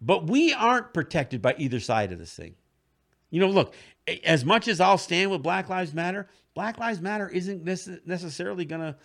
But 0.00 0.26
we 0.26 0.52
aren't 0.52 0.92
protected 0.92 1.42
by 1.42 1.54
either 1.58 1.80
side 1.80 2.12
of 2.12 2.18
this 2.18 2.34
thing. 2.34 2.54
You 3.30 3.40
know, 3.40 3.48
look, 3.48 3.74
as 4.24 4.44
much 4.44 4.68
as 4.68 4.80
I'll 4.80 4.98
stand 4.98 5.30
with 5.30 5.42
Black 5.42 5.68
Lives 5.68 5.92
Matter, 5.92 6.28
Black 6.54 6.78
Lives 6.78 7.00
Matter 7.00 7.28
isn't 7.28 7.64
necessarily 8.06 8.64
going 8.64 8.80
to, 8.80 8.96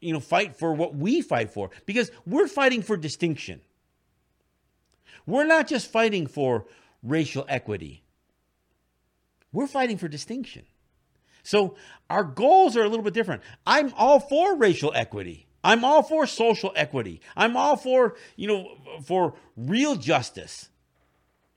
you 0.00 0.12
know, 0.12 0.20
fight 0.20 0.56
for 0.56 0.74
what 0.74 0.94
we 0.94 1.22
fight 1.22 1.50
for 1.50 1.70
because 1.86 2.10
we're 2.26 2.48
fighting 2.48 2.82
for 2.82 2.96
distinction. 2.96 3.60
We're 5.26 5.46
not 5.46 5.66
just 5.66 5.90
fighting 5.90 6.26
for 6.26 6.66
racial 7.02 7.44
equity. 7.48 8.02
We're 9.52 9.66
fighting 9.66 9.98
for 9.98 10.08
distinction. 10.08 10.64
So 11.42 11.76
our 12.08 12.24
goals 12.24 12.76
are 12.76 12.82
a 12.84 12.88
little 12.88 13.04
bit 13.04 13.14
different. 13.14 13.42
I'm 13.66 13.92
all 13.96 14.20
for 14.20 14.56
racial 14.56 14.92
equity. 14.94 15.46
I'm 15.62 15.84
all 15.84 16.02
for 16.02 16.26
social 16.26 16.72
equity. 16.76 17.20
I'm 17.36 17.56
all 17.56 17.76
for, 17.76 18.16
you 18.36 18.48
know, 18.48 18.76
for 19.04 19.34
real 19.56 19.96
justice. 19.96 20.70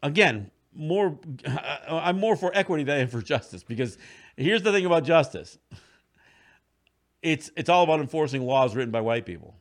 again, 0.01 0.51
more 0.75 1.19
I'm 1.87 2.19
more 2.19 2.35
for 2.35 2.51
equity 2.53 2.83
than 2.83 3.07
for 3.07 3.21
justice 3.21 3.63
because 3.63 3.97
here's 4.35 4.63
the 4.63 4.71
thing 4.71 4.85
about 4.85 5.03
justice. 5.03 5.57
It's 7.21 7.51
it's 7.55 7.69
all 7.69 7.83
about 7.83 7.99
enforcing 7.99 8.41
laws 8.45 8.75
written 8.75 8.91
by 8.91 9.01
white 9.01 9.25
people. 9.25 9.55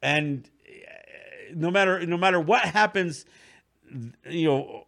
And 0.00 0.48
eh, 0.66 1.52
no 1.54 1.70
matter 1.70 2.06
no 2.06 2.16
matter 2.16 2.40
what 2.40 2.62
happens 2.62 3.26
you 4.28 4.48
know 4.48 4.86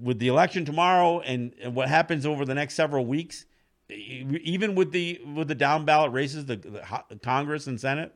with 0.00 0.18
the 0.18 0.28
election 0.28 0.64
tomorrow 0.64 1.20
and, 1.20 1.54
and 1.62 1.74
what 1.74 1.88
happens 1.88 2.26
over 2.26 2.44
the 2.44 2.54
next 2.54 2.74
several 2.74 3.06
weeks 3.06 3.46
even 3.88 4.74
with 4.74 4.92
the 4.92 5.20
with 5.34 5.48
the 5.48 5.54
down 5.54 5.84
ballot 5.84 6.12
races 6.12 6.46
the, 6.46 6.56
the 6.56 7.18
Congress 7.22 7.66
and 7.66 7.80
Senate 7.80 8.14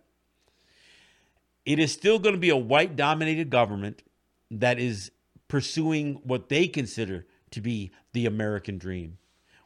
it 1.67 1.81
is 1.81 1.93
still 1.93 2.19
going 2.19 2.35
to 2.35 2.41
be 2.41 2.49
a 2.49 2.57
white 2.57 2.97
dominated 2.97 3.51
government 3.51 4.03
that 4.51 4.79
is 4.79 5.11
pursuing 5.49 6.21
what 6.25 6.49
they 6.49 6.69
consider 6.69 7.27
to 7.51 7.61
be 7.61 7.91
the 8.13 8.27
American 8.27 8.79
dream, 8.79 9.19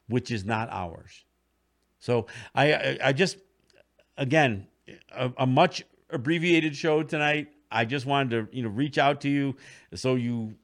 which 0.09 0.31
is 0.31 0.45
not 0.45 0.69
ours. 0.71 1.25
So 1.99 2.27
I, 2.55 2.73
I, 2.73 2.99
I 3.05 3.13
just, 3.13 3.37
again, 4.17 4.67
a, 5.13 5.31
a, 5.39 5.47
much 5.47 5.85
abbreviated 6.09 6.75
show 6.75 7.03
tonight. 7.03 7.49
I 7.71 7.85
just 7.85 8.07
wanted 8.07 8.31
to, 8.51 8.57
you 8.57 8.63
know, 8.63 8.69
reach 8.69 8.99
out 8.99 9.21
to 9.23 9.29
you 9.29 9.57
so 9.95 10.15
you 10.17 10.55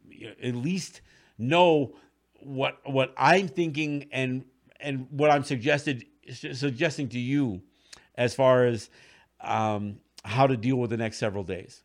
at 0.42 0.54
least 0.54 1.00
know 1.38 1.94
what 2.40 2.78
what 2.84 3.12
I'm 3.16 3.48
thinking 3.48 4.08
and 4.12 4.44
and 4.80 5.06
what 5.10 5.30
I'm 5.30 5.44
suggested 5.44 6.04
suggesting 6.32 7.08
to 7.10 7.18
you 7.18 7.62
as 8.16 8.34
far 8.34 8.64
as 8.66 8.90
um, 9.40 10.00
how 10.24 10.46
to 10.46 10.56
deal 10.56 10.76
with 10.76 10.90
the 10.90 10.96
next 10.96 11.18
several 11.18 11.44
days. 11.44 11.82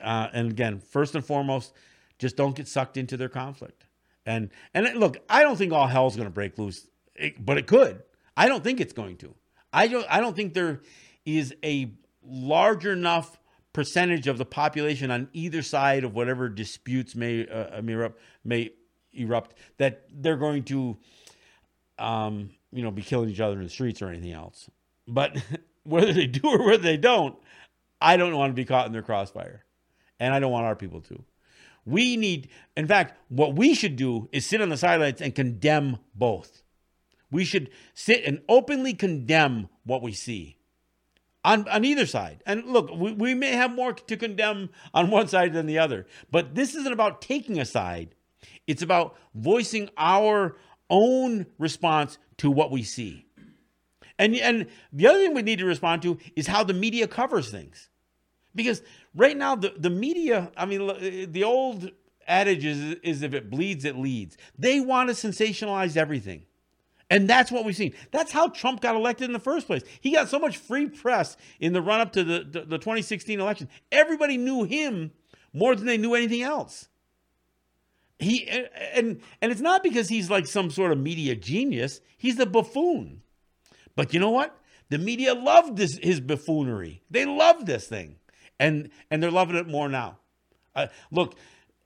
Uh, 0.00 0.28
and 0.32 0.50
again, 0.50 0.78
first 0.80 1.14
and 1.14 1.24
foremost, 1.24 1.74
just 2.18 2.36
don't 2.36 2.54
get 2.56 2.68
sucked 2.68 2.96
into 2.96 3.16
their 3.16 3.28
conflict. 3.28 3.86
And 4.26 4.50
and 4.74 4.86
look, 4.96 5.18
I 5.28 5.42
don't 5.42 5.56
think 5.56 5.72
all 5.72 5.86
hell's 5.86 6.16
going 6.16 6.28
to 6.28 6.32
break 6.32 6.58
loose, 6.58 6.86
but 7.38 7.58
it 7.58 7.66
could. 7.66 8.02
I 8.36 8.48
don't 8.48 8.62
think 8.62 8.80
it's 8.80 8.92
going 8.92 9.16
to. 9.18 9.34
I 9.72 9.88
don't. 9.88 10.06
I 10.08 10.20
don't 10.20 10.36
think 10.36 10.54
there 10.54 10.80
is 11.24 11.54
a 11.64 11.92
large 12.22 12.86
enough 12.86 13.39
percentage 13.72 14.26
of 14.26 14.38
the 14.38 14.44
population 14.44 15.10
on 15.10 15.28
either 15.32 15.62
side 15.62 16.04
of 16.04 16.14
whatever 16.14 16.48
disputes 16.48 17.14
may 17.14 17.46
uh, 17.46 17.80
may, 17.82 17.92
erupt, 17.92 18.20
may 18.44 18.70
erupt 19.12 19.54
that 19.78 20.04
they're 20.12 20.36
going 20.36 20.64
to, 20.64 20.96
um, 21.98 22.50
you 22.72 22.82
know, 22.82 22.90
be 22.90 23.02
killing 23.02 23.28
each 23.28 23.40
other 23.40 23.56
in 23.56 23.64
the 23.64 23.70
streets 23.70 24.02
or 24.02 24.08
anything 24.08 24.32
else. 24.32 24.68
But 25.06 25.36
whether 25.84 26.12
they 26.12 26.26
do 26.26 26.48
or 26.48 26.64
whether 26.64 26.82
they 26.82 26.96
don't, 26.96 27.36
I 28.00 28.16
don't 28.16 28.36
want 28.36 28.50
to 28.50 28.54
be 28.54 28.64
caught 28.64 28.86
in 28.86 28.92
their 28.92 29.02
crossfire, 29.02 29.64
and 30.18 30.34
I 30.34 30.40
don't 30.40 30.52
want 30.52 30.66
our 30.66 30.76
people 30.76 31.00
to. 31.02 31.24
We 31.86 32.16
need, 32.16 32.50
in 32.76 32.86
fact, 32.86 33.18
what 33.28 33.56
we 33.56 33.74
should 33.74 33.96
do 33.96 34.28
is 34.32 34.46
sit 34.46 34.60
on 34.60 34.68
the 34.68 34.76
sidelines 34.76 35.20
and 35.20 35.34
condemn 35.34 35.98
both. 36.14 36.62
We 37.30 37.44
should 37.44 37.70
sit 37.94 38.24
and 38.24 38.42
openly 38.48 38.92
condemn 38.92 39.68
what 39.84 40.02
we 40.02 40.12
see 40.12 40.59
on, 41.44 41.68
on 41.68 41.84
either 41.84 42.06
side. 42.06 42.42
And 42.46 42.66
look, 42.66 42.90
we, 42.94 43.12
we 43.12 43.34
may 43.34 43.52
have 43.52 43.74
more 43.74 43.92
to 43.92 44.16
condemn 44.16 44.70
on 44.92 45.10
one 45.10 45.28
side 45.28 45.52
than 45.52 45.66
the 45.66 45.78
other, 45.78 46.06
but 46.30 46.54
this 46.54 46.74
isn't 46.74 46.92
about 46.92 47.22
taking 47.22 47.58
a 47.58 47.64
side. 47.64 48.14
It's 48.66 48.82
about 48.82 49.16
voicing 49.34 49.90
our 49.96 50.56
own 50.88 51.46
response 51.58 52.18
to 52.38 52.50
what 52.50 52.70
we 52.70 52.82
see. 52.82 53.26
And, 54.18 54.34
and 54.36 54.66
the 54.92 55.06
other 55.06 55.18
thing 55.18 55.34
we 55.34 55.42
need 55.42 55.60
to 55.60 55.64
respond 55.64 56.02
to 56.02 56.18
is 56.36 56.46
how 56.46 56.62
the 56.62 56.74
media 56.74 57.08
covers 57.08 57.50
things. 57.50 57.88
Because 58.54 58.82
right 59.14 59.36
now, 59.36 59.54
the, 59.54 59.72
the 59.76 59.90
media, 59.90 60.50
I 60.56 60.66
mean, 60.66 61.30
the 61.32 61.44
old 61.44 61.90
adage 62.26 62.64
is, 62.64 62.96
is 63.02 63.22
if 63.22 63.32
it 63.32 63.48
bleeds, 63.48 63.84
it 63.84 63.96
leads. 63.96 64.36
They 64.58 64.80
want 64.80 65.08
to 65.08 65.14
sensationalize 65.14 65.96
everything. 65.96 66.42
And 67.10 67.28
that's 67.28 67.50
what 67.50 67.64
we've 67.64 67.76
seen. 67.76 67.92
That's 68.12 68.30
how 68.30 68.48
Trump 68.48 68.80
got 68.80 68.94
elected 68.94 69.26
in 69.26 69.32
the 69.32 69.40
first 69.40 69.66
place. 69.66 69.82
He 70.00 70.12
got 70.12 70.28
so 70.28 70.38
much 70.38 70.56
free 70.56 70.88
press 70.88 71.36
in 71.58 71.72
the 71.72 71.82
run 71.82 72.00
up 72.00 72.12
to 72.12 72.22
the, 72.22 72.44
the, 72.44 72.60
the 72.60 72.78
2016 72.78 73.40
election. 73.40 73.68
Everybody 73.90 74.36
knew 74.36 74.62
him 74.62 75.10
more 75.52 75.74
than 75.74 75.86
they 75.86 75.98
knew 75.98 76.14
anything 76.14 76.42
else. 76.42 76.88
He 78.20 78.48
and 78.48 79.20
and 79.40 79.50
it's 79.50 79.62
not 79.62 79.82
because 79.82 80.08
he's 80.08 80.30
like 80.30 80.46
some 80.46 80.70
sort 80.70 80.92
of 80.92 80.98
media 80.98 81.34
genius. 81.34 82.00
He's 82.18 82.38
a 82.38 82.46
buffoon. 82.46 83.22
But 83.96 84.14
you 84.14 84.20
know 84.20 84.30
what? 84.30 84.56
The 84.90 84.98
media 84.98 85.34
loved 85.34 85.76
this, 85.76 85.98
his 86.02 86.20
buffoonery. 86.20 87.02
They 87.10 87.24
loved 87.24 87.66
this 87.66 87.86
thing 87.86 88.16
and 88.60 88.90
and 89.10 89.20
they're 89.20 89.30
loving 89.32 89.56
it 89.56 89.66
more 89.66 89.88
now. 89.88 90.18
Uh, 90.76 90.86
look, 91.10 91.34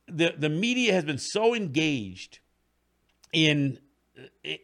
the 0.06 0.34
the 0.36 0.50
media 0.50 0.92
has 0.92 1.04
been 1.04 1.18
so 1.18 1.54
engaged 1.54 2.40
in 3.32 3.78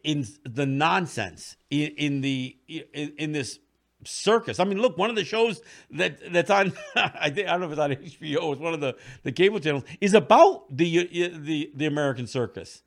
in 0.04 0.26
the 0.44 0.66
nonsense 0.66 1.56
in, 1.70 1.92
in 1.96 2.20
the 2.20 2.56
in, 2.68 3.12
in, 3.18 3.32
this 3.32 3.58
circus. 4.04 4.60
I 4.60 4.64
mean, 4.64 4.78
look, 4.78 4.96
one 4.96 5.10
of 5.10 5.16
the 5.16 5.24
shows 5.24 5.60
that 5.90 6.32
that's 6.32 6.50
on 6.50 6.72
I 6.94 7.30
think 7.30 7.48
I 7.48 7.52
don't 7.52 7.60
know 7.60 7.66
if 7.66 7.72
it's 7.72 7.80
on 7.80 7.90
HBO. 7.90 8.52
It's 8.52 8.60
one 8.60 8.74
of 8.74 8.80
the 8.80 8.96
the 9.22 9.32
cable 9.32 9.60
channels 9.60 9.84
is 10.00 10.14
about 10.14 10.74
the 10.74 11.06
the 11.36 11.72
the 11.74 11.86
American 11.86 12.26
circus 12.26 12.82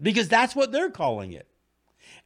because 0.00 0.28
that's 0.28 0.56
what 0.56 0.72
they're 0.72 0.90
calling 0.90 1.32
it. 1.32 1.48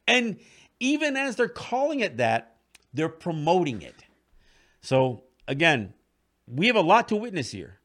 And 0.07 0.39
even 0.79 1.17
as 1.17 1.35
they're 1.35 1.47
calling 1.47 1.99
it 1.99 2.17
that, 2.17 2.57
they're 2.93 3.09
promoting 3.09 3.81
it. 3.81 3.95
So 4.81 5.23
again, 5.47 5.93
we 6.47 6.67
have 6.67 6.75
a 6.75 6.81
lot 6.81 7.07
to 7.09 7.15
witness 7.15 7.51
here. 7.51 7.79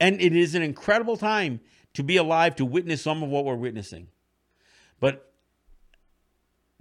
And 0.00 0.20
it 0.20 0.34
is 0.34 0.54
an 0.54 0.62
incredible 0.62 1.16
time 1.16 1.60
to 1.94 2.02
be 2.02 2.16
alive 2.16 2.56
to 2.56 2.64
witness 2.64 3.00
some 3.00 3.22
of 3.22 3.28
what 3.28 3.44
we're 3.44 3.54
witnessing. 3.54 4.08
But 5.00 5.32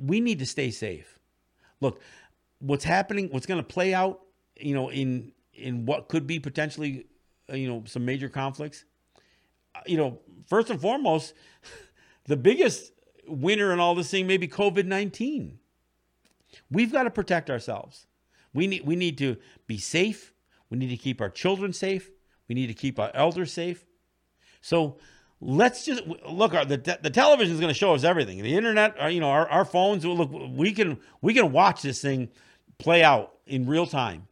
we 0.03 0.19
need 0.19 0.39
to 0.39 0.45
stay 0.45 0.69
safe. 0.69 1.19
Look, 1.79 2.01
what's 2.59 2.83
happening, 2.83 3.29
what's 3.31 3.45
going 3.45 3.61
to 3.61 3.67
play 3.67 3.93
out, 3.93 4.21
you 4.57 4.73
know, 4.73 4.89
in 4.89 5.31
in 5.53 5.85
what 5.85 6.09
could 6.09 6.27
be 6.27 6.39
potentially, 6.39 7.05
uh, 7.49 7.55
you 7.55 7.67
know, 7.67 7.83
some 7.85 8.05
major 8.05 8.27
conflicts. 8.27 8.85
Uh, 9.75 9.79
you 9.85 9.97
know, 9.97 10.19
first 10.47 10.69
and 10.69 10.81
foremost, 10.81 11.33
the 12.25 12.37
biggest 12.37 12.91
winner 13.27 13.71
in 13.71 13.79
all 13.79 13.95
this 13.95 14.11
thing 14.11 14.27
may 14.27 14.37
be 14.37 14.47
COVID 14.47 14.85
nineteen. 14.85 15.59
We've 16.69 16.91
got 16.91 17.03
to 17.03 17.11
protect 17.11 17.49
ourselves. 17.49 18.07
We 18.53 18.67
need 18.67 18.85
we 18.85 18.95
need 18.95 19.17
to 19.19 19.37
be 19.67 19.77
safe. 19.77 20.33
We 20.69 20.77
need 20.77 20.89
to 20.89 20.97
keep 20.97 21.21
our 21.21 21.29
children 21.29 21.71
safe. 21.71 22.09
We 22.47 22.55
need 22.55 22.67
to 22.67 22.73
keep 22.73 22.99
our 22.99 23.11
elders 23.13 23.53
safe. 23.53 23.85
So 24.61 24.97
let's 25.43 25.85
just 25.85 26.03
look. 26.07 26.51
The 26.51 26.99
the 27.01 27.09
television 27.09 27.53
is 27.53 27.59
going 27.59 27.73
to 27.73 27.77
show 27.77 27.93
us 27.93 28.03
everything. 28.03 28.41
The 28.41 28.55
internet, 28.55 28.95
uh, 29.01 29.07
you 29.07 29.19
know, 29.19 29.29
our, 29.29 29.47
our 29.49 29.65
phones. 29.65 30.05
Look, 30.05 30.31
we 30.31 30.71
can 30.71 30.99
we 31.21 31.33
can 31.33 31.51
watch 31.51 31.81
this 31.81 32.01
thing 32.01 32.29
play 32.77 33.03
out 33.03 33.33
in 33.45 33.65
real 33.65 33.85
time. 33.85 34.27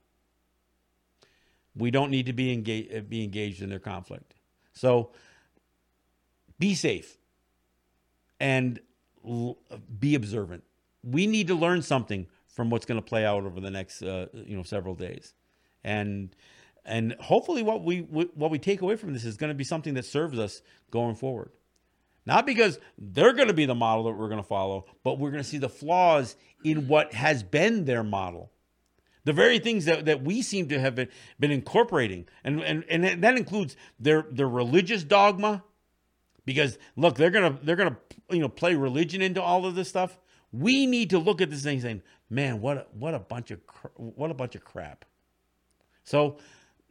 We 1.75 1.91
don't 1.91 2.11
need 2.11 2.25
to 2.25 2.33
be 2.33 2.53
engaged 2.53 2.95
uh, 2.95 3.01
be 3.01 3.23
engaged 3.23 3.61
in 3.61 3.69
their 3.69 3.79
conflict. 3.79 4.33
So 4.73 5.11
be 6.57 6.75
safe 6.75 7.17
and 8.39 8.79
l- 9.27 9.57
be 9.99 10.15
observant. 10.15 10.63
We 11.03 11.27
need 11.27 11.47
to 11.47 11.55
learn 11.55 11.81
something 11.81 12.27
from 12.47 12.69
what's 12.69 12.85
going 12.85 12.99
to 12.99 13.05
play 13.05 13.25
out 13.25 13.43
over 13.43 13.59
the 13.59 13.71
next 13.71 14.01
uh, 14.01 14.27
you 14.33 14.55
know 14.55 14.63
several 14.63 14.95
days 14.95 15.33
and 15.83 16.35
and 16.85 17.15
hopefully 17.19 17.63
what 17.63 17.83
we 17.83 17.99
what 17.99 18.51
we 18.51 18.59
take 18.59 18.81
away 18.81 18.95
from 18.95 19.13
this 19.13 19.25
is 19.25 19.37
going 19.37 19.49
to 19.49 19.55
be 19.55 19.63
something 19.63 19.93
that 19.93 20.05
serves 20.05 20.39
us 20.39 20.61
going 20.89 21.15
forward. 21.15 21.51
Not 22.25 22.45
because 22.45 22.79
they're 22.97 23.33
going 23.33 23.47
to 23.47 23.53
be 23.53 23.65
the 23.65 23.75
model 23.75 24.03
that 24.05 24.13
we're 24.13 24.27
going 24.29 24.41
to 24.41 24.47
follow 24.47 24.85
but 25.03 25.19
we're 25.19 25.31
going 25.31 25.43
to 25.43 25.49
see 25.49 25.57
the 25.57 25.69
flaws 25.69 26.35
in 26.63 26.87
what 26.87 27.13
has 27.13 27.43
been 27.43 27.85
their 27.85 28.03
model. 28.03 28.51
The 29.23 29.33
very 29.33 29.59
things 29.59 29.85
that, 29.85 30.05
that 30.05 30.23
we 30.23 30.41
seem 30.41 30.69
to 30.69 30.79
have 30.79 30.95
been, 30.95 31.07
been 31.39 31.51
incorporating. 31.51 32.27
And, 32.43 32.61
and 32.61 32.83
and 32.89 33.23
that 33.23 33.37
includes 33.37 33.75
their 33.99 34.25
their 34.31 34.49
religious 34.49 35.03
dogma. 35.03 35.63
Because 36.43 36.79
look 36.95 37.15
they're 37.15 37.29
going 37.29 37.55
to 37.55 37.63
they're 37.63 37.75
to 37.75 37.97
you 38.31 38.39
know 38.39 38.49
play 38.49 38.73
religion 38.73 39.21
into 39.21 39.41
all 39.41 39.65
of 39.65 39.75
this 39.75 39.89
stuff. 39.89 40.17
We 40.51 40.87
need 40.87 41.11
to 41.11 41.19
look 41.19 41.39
at 41.39 41.51
this 41.51 41.63
thing 41.63 41.79
saying 41.81 42.01
man 42.31 42.61
what 42.61 42.77
a, 42.77 42.85
what 42.97 43.13
a 43.13 43.19
bunch 43.19 43.51
of 43.51 43.59
what 43.95 44.31
a 44.31 44.33
bunch 44.33 44.55
of 44.55 44.65
crap. 44.65 45.05
So 46.03 46.37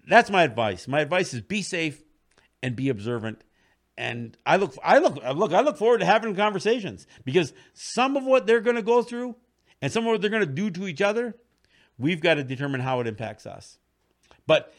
that's 0.06 0.30
my 0.30 0.42
advice. 0.42 0.88
My 0.88 1.00
advice 1.00 1.34
is 1.34 1.40
be 1.40 1.62
safe 1.62 2.02
and 2.62 2.76
be 2.76 2.88
observant. 2.88 3.42
And 3.96 4.36
I 4.46 4.56
look, 4.56 4.74
I 4.82 4.98
look, 4.98 5.16
look, 5.34 5.52
I 5.52 5.60
look 5.60 5.76
forward 5.76 5.98
to 5.98 6.06
having 6.06 6.34
conversations 6.34 7.06
because 7.24 7.52
some 7.74 8.16
of 8.16 8.24
what 8.24 8.46
they're 8.46 8.60
going 8.60 8.76
to 8.76 8.82
go 8.82 9.02
through 9.02 9.36
and 9.82 9.92
some 9.92 10.04
of 10.04 10.12
what 10.12 10.20
they're 10.20 10.30
going 10.30 10.46
to 10.46 10.52
do 10.52 10.70
to 10.70 10.88
each 10.88 11.02
other, 11.02 11.34
we've 11.98 12.20
got 12.20 12.34
to 12.34 12.44
determine 12.44 12.80
how 12.80 13.00
it 13.00 13.06
impacts 13.06 13.46
us. 13.46 13.78
But 14.46 14.72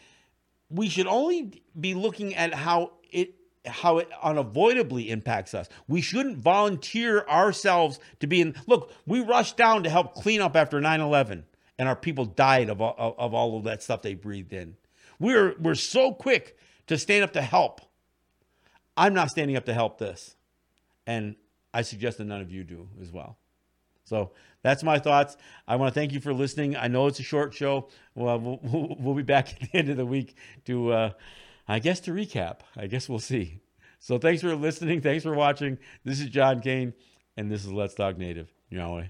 we 0.69 0.89
should 0.89 1.07
only 1.07 1.61
be 1.79 1.93
looking 1.93 2.35
at 2.35 2.53
how 2.53 2.93
it 3.11 3.35
how 3.63 3.99
it 3.99 4.09
unavoidably 4.23 5.11
impacts 5.11 5.53
us. 5.53 5.69
We 5.87 6.01
shouldn't 6.01 6.37
volunteer 6.37 7.23
ourselves 7.27 7.99
to 8.21 8.27
be 8.27 8.41
in. 8.41 8.55
Look, 8.65 8.91
we 9.05 9.21
rushed 9.21 9.55
down 9.55 9.83
to 9.83 9.89
help 9.89 10.15
clean 10.15 10.41
up 10.41 10.55
after 10.55 10.81
9 10.81 10.99
11 10.99 11.43
and 11.77 11.89
our 11.89 11.95
people 11.95 12.25
died 12.25 12.69
of, 12.69 12.81
of, 12.81 13.15
of 13.17 13.33
all 13.33 13.57
of 13.57 13.63
that 13.65 13.83
stuff 13.83 14.01
they 14.01 14.13
breathed 14.13 14.53
in. 14.53 14.75
We're, 15.21 15.55
we're 15.59 15.75
so 15.75 16.13
quick 16.13 16.57
to 16.87 16.97
stand 16.97 17.23
up 17.23 17.33
to 17.33 17.43
help. 17.43 17.81
I'm 18.97 19.13
not 19.13 19.29
standing 19.29 19.55
up 19.55 19.65
to 19.65 19.73
help 19.73 19.99
this. 19.99 20.35
And 21.05 21.35
I 21.73 21.83
suggest 21.83 22.17
that 22.17 22.25
none 22.25 22.41
of 22.41 22.51
you 22.51 22.63
do 22.63 22.89
as 22.99 23.11
well. 23.11 23.37
So 24.03 24.31
that's 24.63 24.81
my 24.81 24.97
thoughts. 24.97 25.37
I 25.67 25.75
want 25.75 25.93
to 25.93 25.99
thank 25.99 26.11
you 26.11 26.19
for 26.19 26.33
listening. 26.33 26.75
I 26.75 26.87
know 26.87 27.05
it's 27.05 27.19
a 27.19 27.23
short 27.23 27.53
show. 27.53 27.89
Well, 28.15 28.39
we'll, 28.39 28.97
we'll 28.99 29.13
be 29.13 29.21
back 29.21 29.53
at 29.61 29.71
the 29.71 29.77
end 29.77 29.89
of 29.89 29.97
the 29.97 30.07
week 30.07 30.35
to, 30.65 30.91
uh, 30.91 31.11
I 31.67 31.77
guess, 31.77 31.99
to 32.01 32.11
recap. 32.11 32.61
I 32.75 32.87
guess 32.87 33.07
we'll 33.07 33.19
see. 33.19 33.59
So 33.99 34.17
thanks 34.17 34.41
for 34.41 34.55
listening. 34.55 35.01
Thanks 35.01 35.23
for 35.23 35.35
watching. 35.35 35.77
This 36.03 36.19
is 36.19 36.29
John 36.29 36.61
Kane, 36.61 36.93
and 37.37 37.51
this 37.51 37.63
is 37.63 37.71
Let's 37.71 37.93
Talk 37.93 38.17
Native. 38.17 38.51
Yahweh. 38.71 39.05